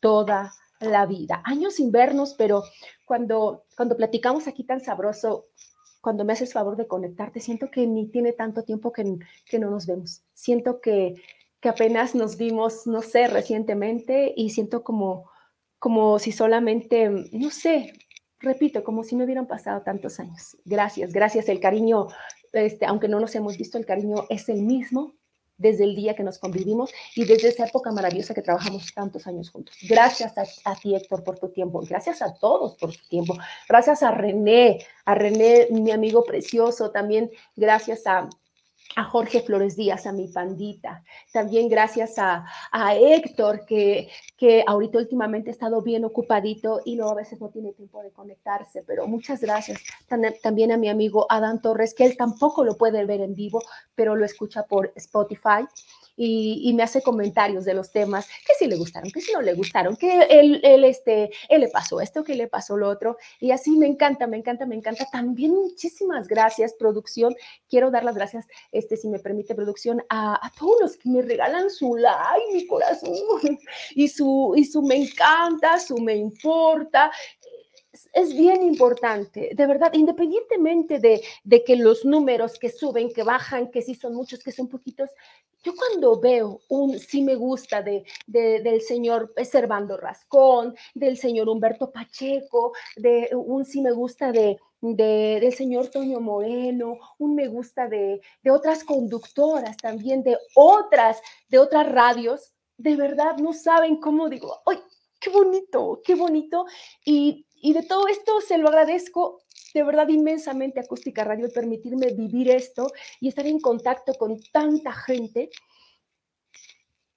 [0.00, 1.42] toda la vida.
[1.44, 2.64] Años sin vernos, pero
[3.04, 5.46] cuando, cuando platicamos aquí tan sabroso,
[6.02, 9.70] cuando me haces favor de conectarte, siento que ni tiene tanto tiempo que, que no
[9.70, 10.22] nos vemos.
[10.34, 11.14] Siento que,
[11.60, 15.30] que apenas nos vimos, no sé, recientemente y siento como,
[15.78, 17.92] como si solamente, no sé,
[18.40, 20.56] repito, como si no hubieran pasado tantos años.
[20.64, 21.48] Gracias, gracias.
[21.48, 22.08] El cariño,
[22.52, 25.14] este, aunque no nos hemos visto, el cariño es el mismo
[25.62, 29.50] desde el día que nos convivimos y desde esa época maravillosa que trabajamos tantos años
[29.50, 29.76] juntos.
[29.88, 30.34] Gracias
[30.64, 31.80] a, ti, Héctor, por tu tiempo.
[31.88, 33.34] Gracias a todos por su tiempo.
[33.68, 36.90] Gracias a René, a René, mi amigo precioso.
[36.90, 38.28] También gracias a
[38.96, 41.02] a Jorge Flores Díaz, a mi pandita.
[41.32, 47.12] También gracias a, a Héctor, que, que ahorita últimamente ha estado bien ocupadito y luego
[47.12, 49.80] a veces no tiene tiempo de conectarse, pero muchas gracias.
[50.42, 53.62] También a mi amigo Adán Torres, que él tampoco lo puede ver en vivo,
[53.94, 55.66] pero lo escucha por Spotify
[56.16, 59.54] y, me hace comentarios de los temas que sí le gustaron, que sí no le
[59.54, 63.16] gustaron, que él, él, este, él le pasó esto, que le pasó lo otro.
[63.40, 65.06] Y así me encanta, me encanta, me encanta.
[65.10, 67.34] También muchísimas gracias, producción.
[67.68, 71.22] Quiero dar las gracias, este, si me permite, producción, a, a todos los que me
[71.22, 73.12] regalan su like, mi corazón,
[73.94, 77.10] y su, y su me encanta, su me importa
[78.12, 83.70] es bien importante, de verdad, independientemente de, de, que los números que suben, que bajan,
[83.70, 85.10] que sí son muchos, que son poquitos,
[85.64, 91.48] yo cuando veo un sí me gusta de, de, del señor Servando Rascón, del señor
[91.48, 97.46] Humberto Pacheco, de un sí me gusta de, de, del señor Toño Moreno, un me
[97.46, 104.28] gusta de, otras conductoras también, de otras, de otras radios, de verdad no saben cómo
[104.28, 104.78] digo, ¡ay,
[105.20, 106.66] qué bonito, qué bonito!
[107.04, 109.40] Y, y de todo esto se lo agradezco
[109.72, 112.88] de verdad inmensamente Acústica Radio permitirme vivir esto
[113.20, 115.48] y estar en contacto con tanta gente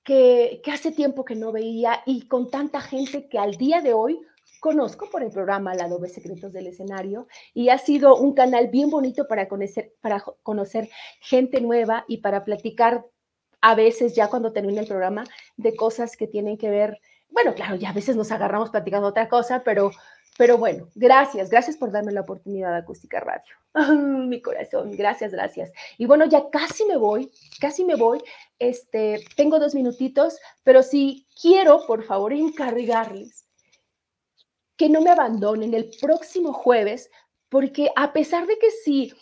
[0.04, 4.22] que, hace tiempo que no veía y con tanta gente que al día de hoy
[4.60, 8.89] conozco por el programa La Adobe Secretos del Escenario y ha sido un canal bien
[8.89, 10.89] bonito para conocer, para conocer
[11.20, 13.06] gente nueva y para platicar
[13.62, 15.24] a veces ya cuando termina el programa
[15.58, 19.28] de cosas que tienen que ver, bueno, claro, ya a veces nos agarramos platicando otra
[19.28, 19.91] cosa, pero
[20.38, 23.56] pero bueno, gracias, gracias por darme la oportunidad de Acústica Radio.
[24.28, 25.72] Mi corazón, gracias, gracias.
[25.98, 28.22] Y bueno, ya casi me voy, casi me voy.
[28.60, 33.46] Este, tengo dos minutitos, pero sí quiero, por favor, encargarles
[34.78, 37.10] que no me abandonen el próximo jueves,
[37.48, 39.14] porque a pesar de que sí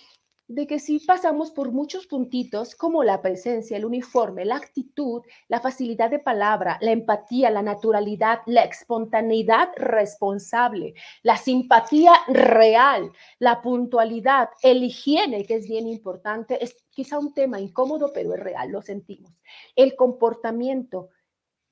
[0.47, 5.61] de que sí pasamos por muchos puntitos como la presencia, el uniforme, la actitud, la
[5.61, 14.49] facilidad de palabra, la empatía, la naturalidad, la espontaneidad responsable, la simpatía real, la puntualidad,
[14.61, 18.81] el higiene, que es bien importante, es quizá un tema incómodo, pero es real, lo
[18.81, 19.31] sentimos.
[19.75, 21.09] El comportamiento,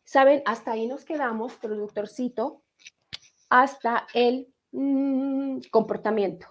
[0.05, 0.41] ¿saben?
[0.45, 2.63] Hasta ahí nos quedamos, productorcito,
[3.49, 6.47] hasta el mmm, comportamiento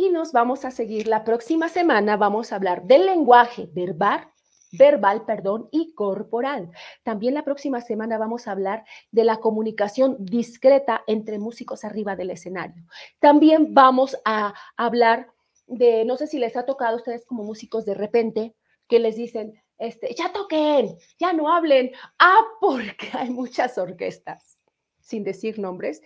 [0.00, 2.16] y nos vamos a seguir la próxima semana.
[2.16, 4.26] Vamos a hablar del lenguaje verbal,
[4.72, 6.70] verbal, perdón, y corporal.
[7.02, 12.30] También la próxima semana vamos a hablar de la comunicación discreta entre músicos arriba del
[12.30, 12.82] escenario.
[13.18, 15.28] También vamos a hablar
[15.66, 18.54] de, no sé si les ha tocado a ustedes como músicos de repente,
[18.88, 21.92] que les dicen, este, ya toquen, ya no hablen.
[22.18, 24.56] Ah, porque hay muchas orquestas,
[24.98, 26.00] sin decir nombres,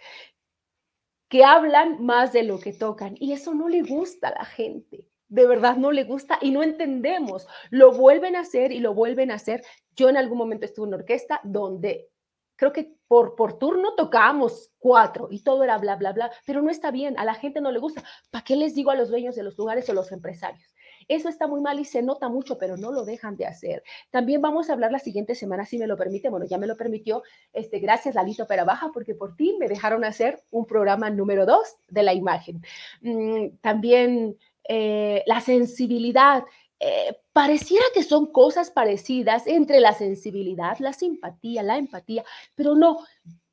[1.29, 5.09] que hablan más de lo que tocan y eso no le gusta a la gente.
[5.29, 7.47] De verdad no le gusta y no entendemos.
[7.70, 9.64] Lo vuelven a hacer y lo vuelven a hacer.
[9.97, 12.09] Yo en algún momento estuve en una orquesta donde
[12.57, 16.70] creo que por, por turno tocábamos cuatro y todo era bla, bla, bla, pero no
[16.70, 18.05] está bien, a la gente no le gusta.
[18.31, 20.75] ¿Para qué les digo a los dueños de los lugares o los empresarios?
[21.09, 23.82] Eso está muy mal y se nota mucho, pero no lo dejan de hacer.
[24.11, 26.28] También vamos a hablar la siguiente semana, si me lo permite.
[26.28, 27.22] Bueno, ya me lo permitió.
[27.52, 32.02] Este, gracias, Lalito Baja, porque por ti me dejaron hacer un programa número dos de
[32.02, 32.62] la imagen.
[33.00, 34.36] Mm, también
[34.68, 36.44] eh, la sensibilidad.
[36.80, 42.24] Eh, pareciera que son cosas parecidas entre la sensibilidad, la simpatía, la empatía,
[42.55, 42.98] pero no,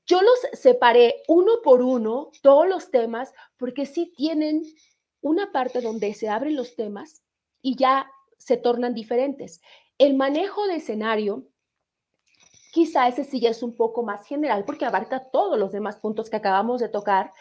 [0.05, 4.63] Yo los separé uno por uno, todos los temas, porque sí tienen
[5.21, 7.21] una parte donde se abren los temas
[7.62, 9.62] y ya se tornan diferentes.
[9.97, 11.47] El manejo de escenario,
[12.72, 16.30] quizá ese sí ya es un poco más general porque abarca todos los demás puntos
[16.30, 17.32] que acabamos de tocar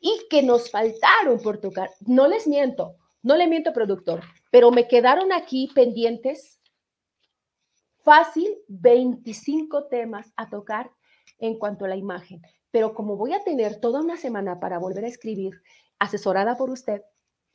[0.00, 1.90] y que nos faltaron por tocar.
[2.00, 6.60] No les miento, no le miento, productor, pero me quedaron aquí pendientes
[8.04, 10.90] fácil 25 temas a tocar
[11.38, 12.42] en cuanto a la imagen.
[12.70, 15.62] Pero como voy a tener toda una semana para volver a escribir,
[15.98, 17.02] asesorada por usted,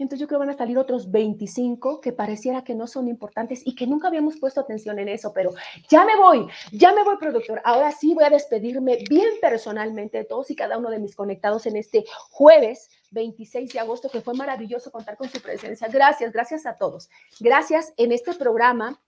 [0.04, 3.62] entonces yo creo que van a salir otros 25 que pareciera que no son importantes
[3.66, 5.52] y que nunca habíamos puesto atención en eso, pero
[5.90, 7.62] ya me voy, ya me voy, productor.
[7.66, 11.66] Ahora sí voy a despedirme bien personalmente de todos y cada uno de mis conectados
[11.66, 15.88] en este jueves 26 de agosto, que fue maravilloso contar con su presencia.
[15.90, 17.10] Gracias, gracias a todos.
[17.40, 19.00] Gracias en este programa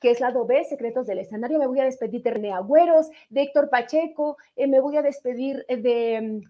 [0.00, 1.58] que es la B, Secretos del Escenario.
[1.58, 5.66] Me voy a despedir de René Agüeros, de Héctor Pacheco, eh, me voy a despedir
[5.66, 6.40] de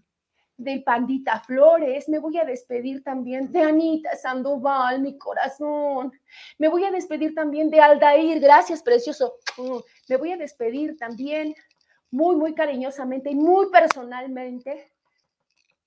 [0.59, 6.11] de Pandita Flores, me voy a despedir también de Anita Sandoval, mi corazón,
[6.57, 9.77] me voy a despedir también de Aldair, gracias precioso, mm,
[10.09, 11.55] me voy a despedir también
[12.11, 14.91] muy, muy cariñosamente y muy personalmente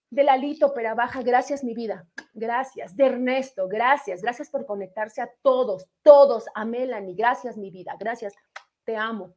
[0.09, 5.87] de Lalito Baja, gracias mi vida, gracias, de Ernesto, gracias, gracias por conectarse a todos,
[6.03, 8.35] todos, a Melanie, gracias mi vida, gracias,
[8.85, 9.35] te amo.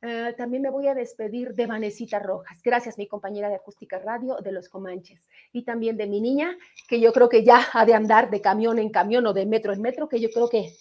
[0.00, 2.60] Eh, también me voy a despedir de Vanesita Rojas.
[2.62, 5.28] Gracias, mi compañera de Acústica Radio de Los Comanches.
[5.52, 6.56] Y también de mi niña,
[6.88, 9.72] que yo creo que ya ha de andar de camión en camión o de metro
[9.72, 10.72] en metro, que yo creo que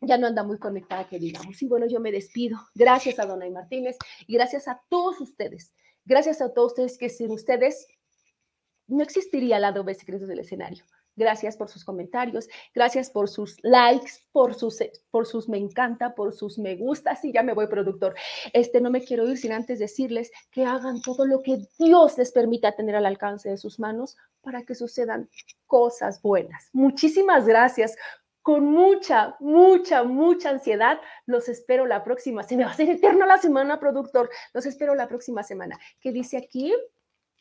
[0.00, 1.60] ya no anda muy conectada, que digamos.
[1.62, 2.58] Y bueno, yo me despido.
[2.74, 3.96] Gracias a Donay Martínez
[4.26, 5.72] y gracias a todos ustedes.
[6.04, 7.86] Gracias a todos ustedes que sin ustedes
[8.86, 10.84] no existiría la doble secretos del escenario.
[11.14, 14.78] Gracias por sus comentarios, gracias por sus likes, por sus,
[15.10, 17.14] por sus me encanta, por sus me gusta.
[17.16, 18.14] Sí, ya me voy, productor.
[18.54, 22.32] Este, no me quiero ir sin antes decirles que hagan todo lo que Dios les
[22.32, 25.28] permita tener al alcance de sus manos para que sucedan
[25.66, 26.70] cosas buenas.
[26.72, 27.94] Muchísimas gracias.
[28.40, 32.42] Con mucha, mucha, mucha ansiedad, los espero la próxima.
[32.42, 34.30] Se me va a hacer eterna la semana, productor.
[34.52, 35.78] Los espero la próxima semana.
[36.00, 36.72] ¿Qué dice aquí?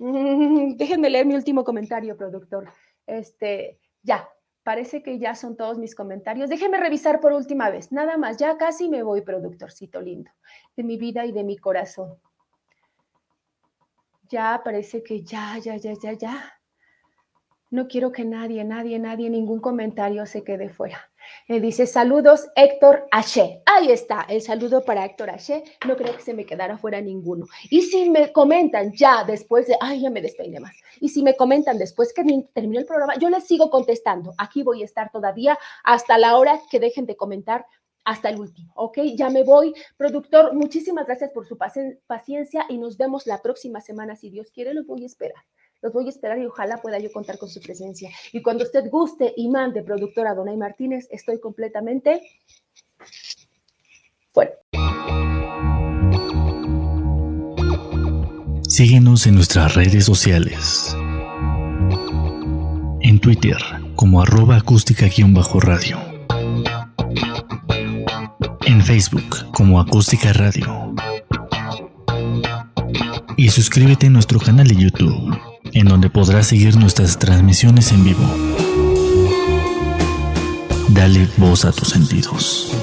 [0.77, 2.71] déjenme leer mi último comentario, productor.
[3.11, 4.29] Este, ya,
[4.63, 6.49] parece que ya son todos mis comentarios.
[6.49, 10.31] Déjeme revisar por última vez, nada más, ya casi me voy, productorcito lindo,
[10.77, 12.17] de mi vida y de mi corazón.
[14.29, 16.53] Ya parece que ya, ya, ya, ya, ya.
[17.69, 21.10] No quiero que nadie, nadie, nadie, ningún comentario se quede fuera.
[21.47, 23.61] Me dice saludos Héctor H.
[23.65, 25.63] Ahí está, el saludo para Héctor H.
[25.87, 27.45] No creo que se me quedara fuera ninguno.
[27.69, 30.75] Y si me comentan ya después de, ay, ya me despeiné más.
[30.99, 34.33] Y si me comentan después que terminó el programa, yo les sigo contestando.
[34.37, 37.65] Aquí voy a estar todavía hasta la hora que dejen de comentar
[38.03, 38.99] hasta el último, ¿ok?
[39.15, 39.73] Ya me voy.
[39.97, 44.15] Productor, muchísimas gracias por su paciencia y nos vemos la próxima semana.
[44.15, 45.43] Si Dios quiere, lo voy a esperar
[45.81, 48.09] los voy a esperar y ojalá pueda yo contar con su presencia.
[48.31, 52.21] Y cuando usted guste y mande, productora Donay Martínez, estoy completamente
[54.31, 54.51] fuera.
[58.67, 60.95] Síguenos en nuestras redes sociales.
[63.01, 63.57] En Twitter
[63.95, 65.97] como arroba acústica-radio.
[68.65, 70.93] En Facebook como acústica radio.
[73.35, 78.23] Y suscríbete a nuestro canal de YouTube en donde podrás seguir nuestras transmisiones en vivo.
[80.89, 82.75] Dale voz a tus sentidos.